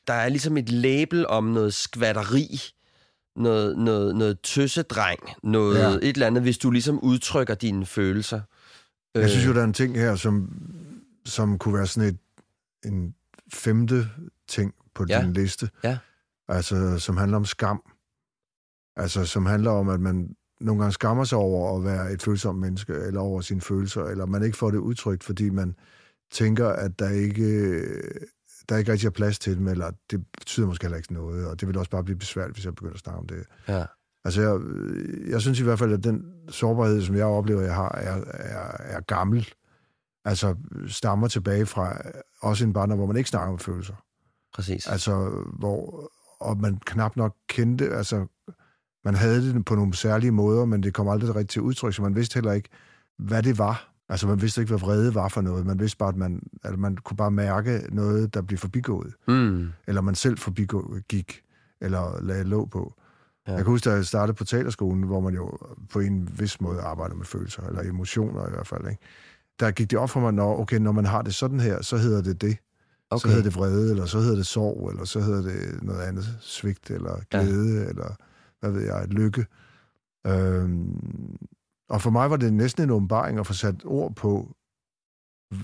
[0.06, 2.60] der er ligesom et label om noget skvatteri,
[3.36, 5.88] noget, noget, noget tøssedreng, noget Ja.
[5.90, 5.94] ja.
[5.96, 8.40] et eller andet, hvis du ligesom udtrykker dine følelser.
[9.14, 10.52] Jeg synes jo, der er en ting her, som,
[11.26, 12.18] som kunne være sådan et,
[12.92, 13.14] en
[13.52, 14.08] femte
[14.48, 15.20] ting på Ja.
[15.22, 15.70] din liste.
[15.84, 15.98] Ja.
[16.48, 17.82] Altså, som handler om skam.
[18.96, 22.58] Altså, som handler om, at man nogle gange skammer sig over at være et følsomt
[22.58, 25.74] menneske, eller over sine følelser, eller man ikke får det udtrykt, fordi man
[26.32, 27.82] tænker, at der ikke,
[28.68, 31.60] der ikke rigtig er plads til dem, eller det betyder måske heller ikke noget, og
[31.60, 33.44] det vil også bare blive besværligt, hvis jeg begynder at snakke om det.
[33.68, 33.84] Ja.
[34.24, 34.60] Altså, jeg,
[35.30, 38.76] jeg synes i hvert fald, at den sårbarhed, som jeg oplever, jeg har, er, er,
[38.96, 39.48] er gammel.
[40.24, 40.54] Altså,
[40.88, 41.96] stammer tilbage fra
[42.40, 43.94] også en barndom, hvor man ikke snakker om følelser.
[44.54, 44.86] Præcis.
[44.86, 46.10] Altså, hvor
[46.40, 48.26] og man knap nok kendte, altså,
[49.04, 52.02] man havde det på nogle særlige måder, men det kom aldrig rigtig til udtryk, så
[52.02, 52.68] man vidste heller ikke,
[53.18, 53.86] hvad det var.
[54.08, 55.66] Altså, man vidste ikke, hvad vrede var for noget.
[55.66, 59.14] Man vidste bare, at man, at man kunne bare mærke noget, der blev forbigået.
[59.28, 59.68] Mm.
[59.86, 61.42] Eller man selv forbigik,
[61.80, 62.94] eller lagde låg på.
[63.46, 63.52] Ja.
[63.52, 65.58] Jeg kan huske, da jeg startede på teaterskolen, hvor man jo
[65.92, 68.88] på en vis måde arbejder med følelser, eller emotioner i hvert fald.
[68.88, 69.02] Ikke?
[69.60, 71.96] Der gik det op for mig, når, okay, når man har det sådan her, så
[71.96, 72.56] hedder det det.
[73.10, 73.20] Okay.
[73.20, 76.36] Så hedder det vrede, eller så hedder det sorg, eller så hedder det noget andet,
[76.40, 77.88] svigt, eller glæde, ja.
[77.88, 78.14] eller
[78.60, 79.46] hvad ved jeg, lykke.
[80.26, 81.36] Øhm,
[81.88, 84.56] og for mig var det næsten en åbenbaring at få sat ord på,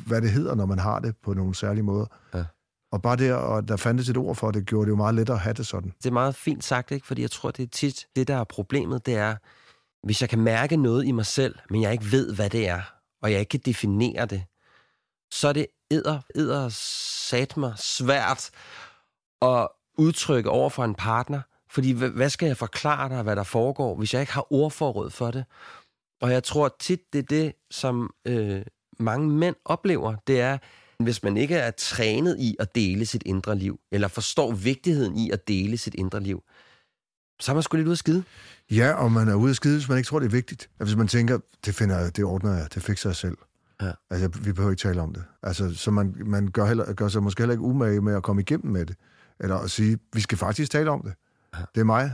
[0.06, 2.06] hvad det hedder, når man har det på nogle særlige måder.
[2.34, 2.44] Ja.
[2.92, 5.36] Og bare det, og der fandtes et ord for det, gjorde det jo meget lettere
[5.36, 5.92] at have det sådan.
[5.98, 7.06] Det er meget fint sagt, ikke?
[7.06, 9.36] Fordi jeg tror, det er tit, det der er problemet, det er,
[10.06, 12.80] hvis jeg kan mærke noget i mig selv, men jeg ikke ved, hvad det er,
[13.22, 14.44] og jeg ikke kan definere det,
[15.30, 16.68] så er det edder, edder
[17.28, 18.50] sat mig svært
[19.42, 19.68] at
[19.98, 21.40] udtrykke over for en partner,
[21.76, 25.30] fordi hvad skal jeg forklare dig, hvad der foregår, hvis jeg ikke har ordforråd for
[25.30, 25.44] det?
[26.20, 28.62] Og jeg tror tit, det er det, som øh,
[28.98, 30.58] mange mænd oplever, det er,
[31.02, 35.30] hvis man ikke er trænet i at dele sit indre liv, eller forstår vigtigheden i
[35.30, 36.42] at dele sit indre liv,
[37.40, 38.24] Så er man sgu lidt ude at skide.
[38.70, 40.70] Ja, og man er ude at skide, hvis man ikke tror, det er vigtigt.
[40.80, 43.36] Altså, hvis man tænker, det finder jeg, det ordner jeg, det fikser jeg selv.
[43.82, 43.92] Ja.
[44.10, 45.24] Altså, vi behøver ikke tale om det.
[45.42, 48.42] Altså, så man, man gør, heller, gør sig måske heller ikke umage med at komme
[48.42, 48.96] igennem med det.
[49.40, 51.14] Eller at sige, vi skal faktisk tale om det.
[51.74, 52.12] Det er mig,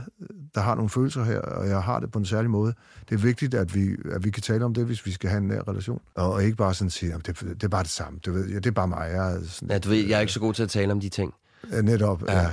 [0.55, 2.73] der har nogle følelser her, og jeg har det på en særlig måde.
[3.09, 5.37] Det er vigtigt, at vi, at vi kan tale om det, hvis vi skal have
[5.41, 6.01] en nær relation.
[6.15, 8.19] Og ikke bare sådan sige, at det, det er bare det samme.
[8.25, 9.09] Du ved, ja, det er bare mig.
[9.13, 10.99] Jeg er, sådan, Ja, du ved, jeg er ikke så god til at tale om
[10.99, 11.33] de ting.
[11.83, 12.41] Netop, ja.
[12.41, 12.47] ja.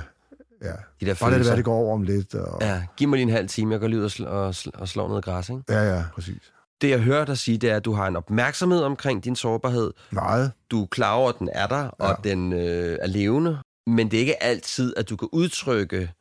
[0.61, 0.71] ja.
[1.01, 2.35] De der Bare lad det være, det går over om lidt.
[2.35, 2.61] Og...
[2.61, 4.79] Ja, giv mig lige en halv time, jeg går lige ud og, sl- og, sl-
[4.81, 5.61] og slår noget græs, ikke?
[5.69, 6.51] ja, ja, præcis.
[6.81, 9.91] Det, jeg hører dig sige, det er, at du har en opmærksomhed omkring din sårbarhed.
[10.11, 10.51] Meget.
[10.71, 12.29] Du er klar over, at den er der, og Ja.
[12.29, 13.57] den øh, er levende.
[13.87, 16.11] Men det er ikke altid, at du kan udtrykke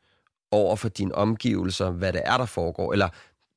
[0.52, 2.92] over for dine omgivelser, hvad det er, der foregår.
[2.92, 3.08] Eller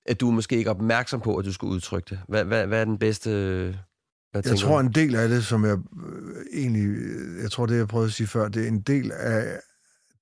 [0.06, 2.20] at du er måske ikke opmærksom på, at du skal udtrykke det.
[2.28, 3.30] Hvad, hvad, hvad er den bedste...
[4.32, 4.88] Hvad Jeg tror, du?
[4.88, 6.88] en del af det, som jeg øh, egentlig...
[6.88, 9.60] øh, Jeg tror, det jeg prøvede at sige før, det er en del af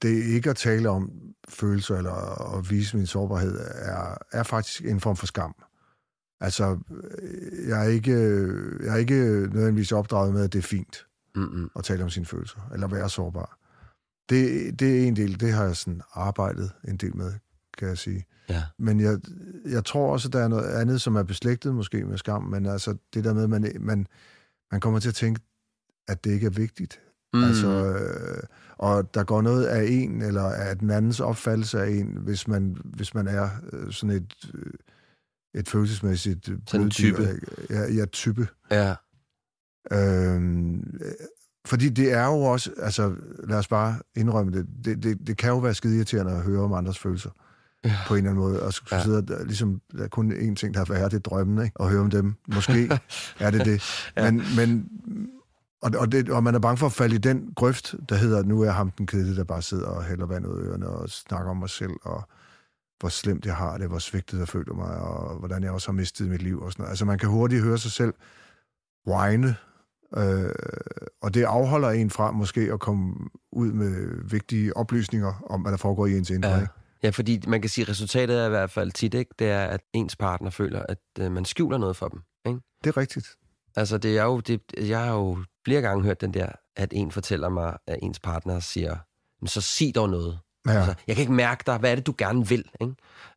[0.01, 1.11] det ikke at tale om
[1.49, 5.55] følelser eller at vise min sårbarhed, er, er faktisk en form for skam.
[6.41, 6.77] Altså,
[7.21, 8.11] øh, jeg er ikke,
[8.83, 9.15] jeg er ikke
[9.53, 11.05] nødvendigvis opdraget med, at det er fint
[11.35, 11.69] Mm-mm.
[11.75, 13.57] at tale om sine følelser, eller være sårbar.
[14.31, 17.33] Det, det er en del, det har jeg sådan arbejdet en del med,
[17.77, 18.25] kan jeg sige.
[18.49, 18.63] Ja.
[18.77, 19.19] Men jeg,
[19.65, 22.65] jeg tror også, at der er noget andet, som er beslægtet måske med skam, men
[22.65, 24.07] altså det der med, at man, man,
[24.71, 25.41] man kommer til at tænke,
[26.07, 26.99] at det ikke er vigtigt.
[27.33, 27.43] Mm.
[27.43, 28.43] Altså, øh,
[28.77, 32.77] og der går noget af en, eller af den andens opfattelse af en, hvis man,
[32.85, 34.73] hvis man er øh, sådan et, øh,
[35.53, 37.39] et følelsesmæssigt øh, Sådan en type.
[37.69, 38.47] Ja, ja, type.
[38.71, 38.95] Ja.
[39.91, 41.11] Øhm, øh,
[41.65, 45.49] fordi det er jo også, altså lad os bare indrømme det, det, det, det kan
[45.49, 47.29] jo være skide irriterende at høre om andres følelser.
[47.85, 47.95] Ja.
[48.07, 48.63] På en eller anden måde.
[48.63, 49.03] Og skulle Ja.
[49.03, 51.79] sidde, der, ligesom, der er kun én ting, der er værre, det er drømmen, ikke?
[51.79, 52.35] Og høre om dem.
[52.55, 52.99] Måske
[53.39, 53.81] er det det.
[54.17, 54.31] Ja.
[54.31, 54.89] Men, men
[55.81, 58.43] og, og, det, og man er bange for at falde i den grøft, der hedder,
[58.43, 60.87] nu er jeg ham den kedelige, der bare sidder og hælder vand ud af ørerne
[60.87, 62.23] og snakker om mig selv, og
[62.99, 65.93] hvor slemt jeg har det, hvor svigtet jeg føler mig, og hvordan jeg også har
[65.93, 66.89] mistet mit liv og sådan noget.
[66.89, 68.13] Altså man kan hurtigt høre sig selv
[69.07, 69.55] whine,
[70.17, 70.49] øh,
[71.21, 73.15] og det afholder en fra måske at komme
[73.51, 76.49] ud med vigtige oplysninger om, hvad der foregår i ens indre.
[76.49, 76.61] Ja.
[76.61, 76.73] ikke?
[77.03, 79.31] ja, fordi man kan sige, at resultatet er i hvert fald tit, ikke?
[79.39, 82.21] det er, at ens partner føler, at øh, man skjuler noget for dem.
[82.47, 82.59] Ikke?
[82.83, 83.27] Det er rigtigt.
[83.75, 87.11] Altså, det er jo, det, jeg har jo flere gange hørt den der, at en
[87.11, 88.97] fortæller mig, at ens partner siger,
[89.41, 90.39] "Men så sig dog noget.
[90.67, 90.71] Ja.
[90.71, 91.77] Altså, jeg kan ikke mærke dig.
[91.77, 92.65] Hvad er det, du gerne vil?
[92.81, 92.93] Ikke?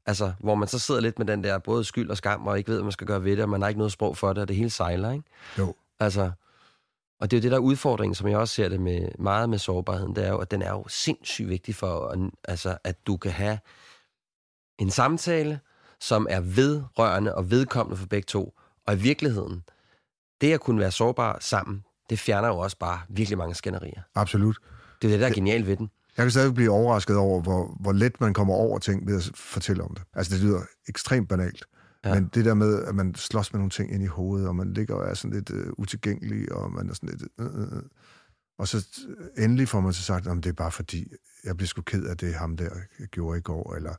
[0.07, 2.69] Altså, hvor man så sidder lidt med den der både skyld og skam, og ikke
[2.69, 4.43] ved, hvad man skal gøre ved det, og man har ikke noget sprog for det,
[4.43, 5.11] og det hele sejler.
[5.13, 5.25] Ikke?
[5.59, 5.75] Jo.
[6.01, 6.31] Altså,
[7.21, 9.51] og det er jo det, der er udfordringen, som jeg også ser det med, meget
[9.51, 13.07] med sårbarheden, det er jo, at den er jo sindssygt vigtig for, at- altså, at
[13.07, 13.59] du kan have
[14.79, 15.61] en samtale,
[16.01, 18.55] som er vedrørende og vedkommende for begge to.
[18.87, 19.63] Og i virkeligheden,
[20.41, 24.03] det at kunne være sårbar sammen, det fjerner jo også bare virkelig mange skænderier.
[24.15, 24.59] Absolut.
[25.03, 25.91] Det er det, der er genialt ved den.
[26.17, 29.31] Jeg kan stadig blive overrasket over, hvor, hvor let man kommer over ting ved at
[29.35, 30.03] fortælle om det.
[30.15, 31.65] Altså, det lyder ekstremt banalt.
[32.05, 32.15] Ja.
[32.15, 34.73] Men det der med, at man slås med nogle ting ind i hovedet, og man
[34.73, 37.23] ligger og er sådan lidt uh, utilgængelig, og man er sådan lidt...
[37.39, 37.83] Uh, uh,
[38.59, 38.87] og så
[39.39, 41.07] endelig får man så sagt, at det er bare fordi,
[41.45, 42.71] jeg bliver sgu ked af det, ham der
[43.11, 43.95] gjorde i går, eller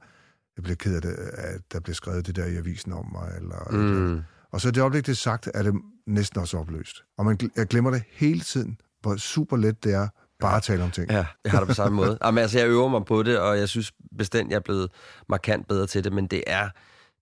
[0.57, 3.33] jeg bliver ked af det, at der blev skrevet det der i avisen om mig,
[3.37, 3.71] eller...
[3.71, 4.21] Mm.
[4.51, 5.73] Og så i det øjeblik, det er sagt, er det
[6.07, 7.03] næsten også opløst.
[7.17, 10.07] Og man, jeg glemmer det hele tiden, hvor super let det er
[10.39, 11.11] bare at tale om ting.
[11.11, 12.17] Ja, jeg har det på samme måde.
[12.23, 14.91] Jamen, altså, jeg øver mig på det, og jeg synes bestemt, jeg er blevet
[15.29, 16.69] markant bedre til det, men det er,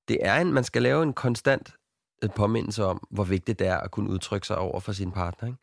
[0.07, 1.75] det er en, man skal lave en konstant
[2.23, 5.47] øh, påmindelse om, hvor vigtigt det er at kunne udtrykke sig over for sin partner.
[5.47, 5.59] Ikke?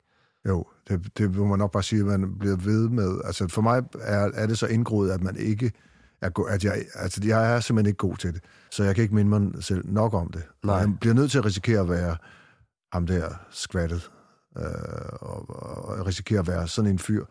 [0.49, 3.21] Jo, det, det må man nok bare sige, at man bliver ved med.
[3.25, 5.73] Altså for mig er, er det så indgroet, at man ikke
[6.23, 8.45] er god, at jeg, altså jeg er simpelthen ikke god til det.
[8.71, 10.43] Så jeg kan ikke minde mig selv nok om det.
[10.65, 10.77] Nej.
[10.77, 12.17] Jeg bliver nødt til at risikere at være
[12.93, 14.11] ham der skvattet,
[14.59, 14.65] øh,
[15.21, 17.25] og, og risikere at være sådan en fyr.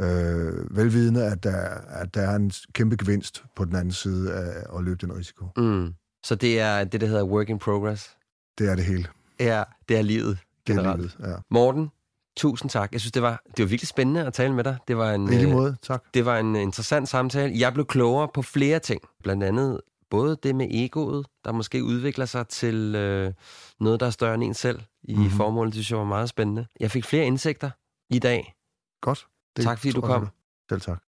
[0.00, 1.56] Øh, velvidende, at der,
[1.88, 5.48] at der er en kæmpe gevinst på den anden side af at løbe den risiko.
[5.56, 5.94] Mm.
[6.24, 8.16] Så det er det, der hedder work in progress.
[8.58, 9.06] Det er det hele.
[9.40, 11.00] Ja, det er livet Det er generelt.
[11.00, 11.34] livet, ja.
[11.50, 11.90] Morten,
[12.36, 12.92] tusind tak.
[12.92, 14.76] Jeg synes, det var, det var virkelig spændende at tale med dig.
[14.88, 16.04] Det var en, I øh, måde, tak.
[16.14, 17.58] Det var en interessant samtale.
[17.58, 19.02] Jeg blev klogere på flere ting.
[19.22, 23.32] Blandt andet både det med egoet, der måske udvikler sig til øh,
[23.80, 25.26] noget, der er større end en selv i mm-hmm.
[25.26, 25.36] Mhm.
[25.36, 25.74] formålet.
[25.74, 26.66] Det synes jeg var meget spændende.
[26.80, 27.70] Jeg fik flere indsigter
[28.10, 28.54] i dag.
[29.00, 29.26] Godt.
[29.56, 30.28] Det Tak, fordi du kom.
[30.70, 31.02] Selv tak.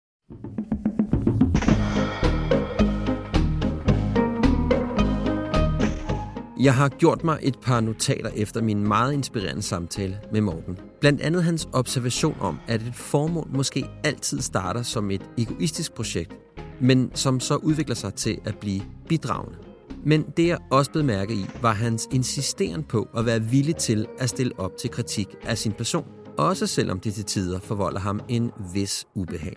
[6.63, 10.77] Jeg har gjort mig et par notater efter min meget inspirerende samtale med Morten.
[10.99, 16.35] Blandt andet hans observation om, at et formål måske altid starter som et egoistisk projekt,
[16.81, 19.57] men som så udvikler sig til at blive bidragende.
[20.05, 24.07] Men det jeg også blev mærke i, var hans insisteren på at være villig til
[24.19, 26.05] at stille op til kritik af sin person,
[26.37, 29.55] også selvom det til tider forvolder ham en vis ubehag.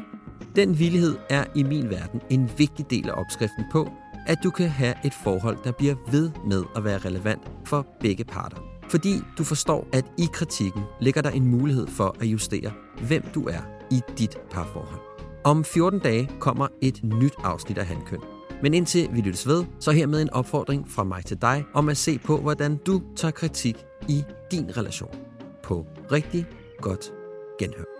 [0.56, 3.90] Den villighed er i min verden en vigtig del af opskriften på,
[4.26, 8.24] at du kan have et forhold, der bliver ved med at være relevant for begge
[8.24, 8.56] parter.
[8.88, 12.72] Fordi du forstår, at i kritikken ligger der en mulighed for at justere,
[13.06, 13.60] hvem du er
[13.90, 15.00] i dit parforhold.
[15.44, 18.20] Om 14 dage kommer et nyt afsnit af Handkøn.
[18.62, 21.96] Men indtil vi lyttes ved, så hermed en opfordring fra mig til dig om at
[21.96, 23.76] se på, hvordan du tager kritik
[24.08, 25.14] i din relation.
[25.62, 26.46] På rigtig
[26.80, 27.12] godt
[27.58, 27.95] genhør.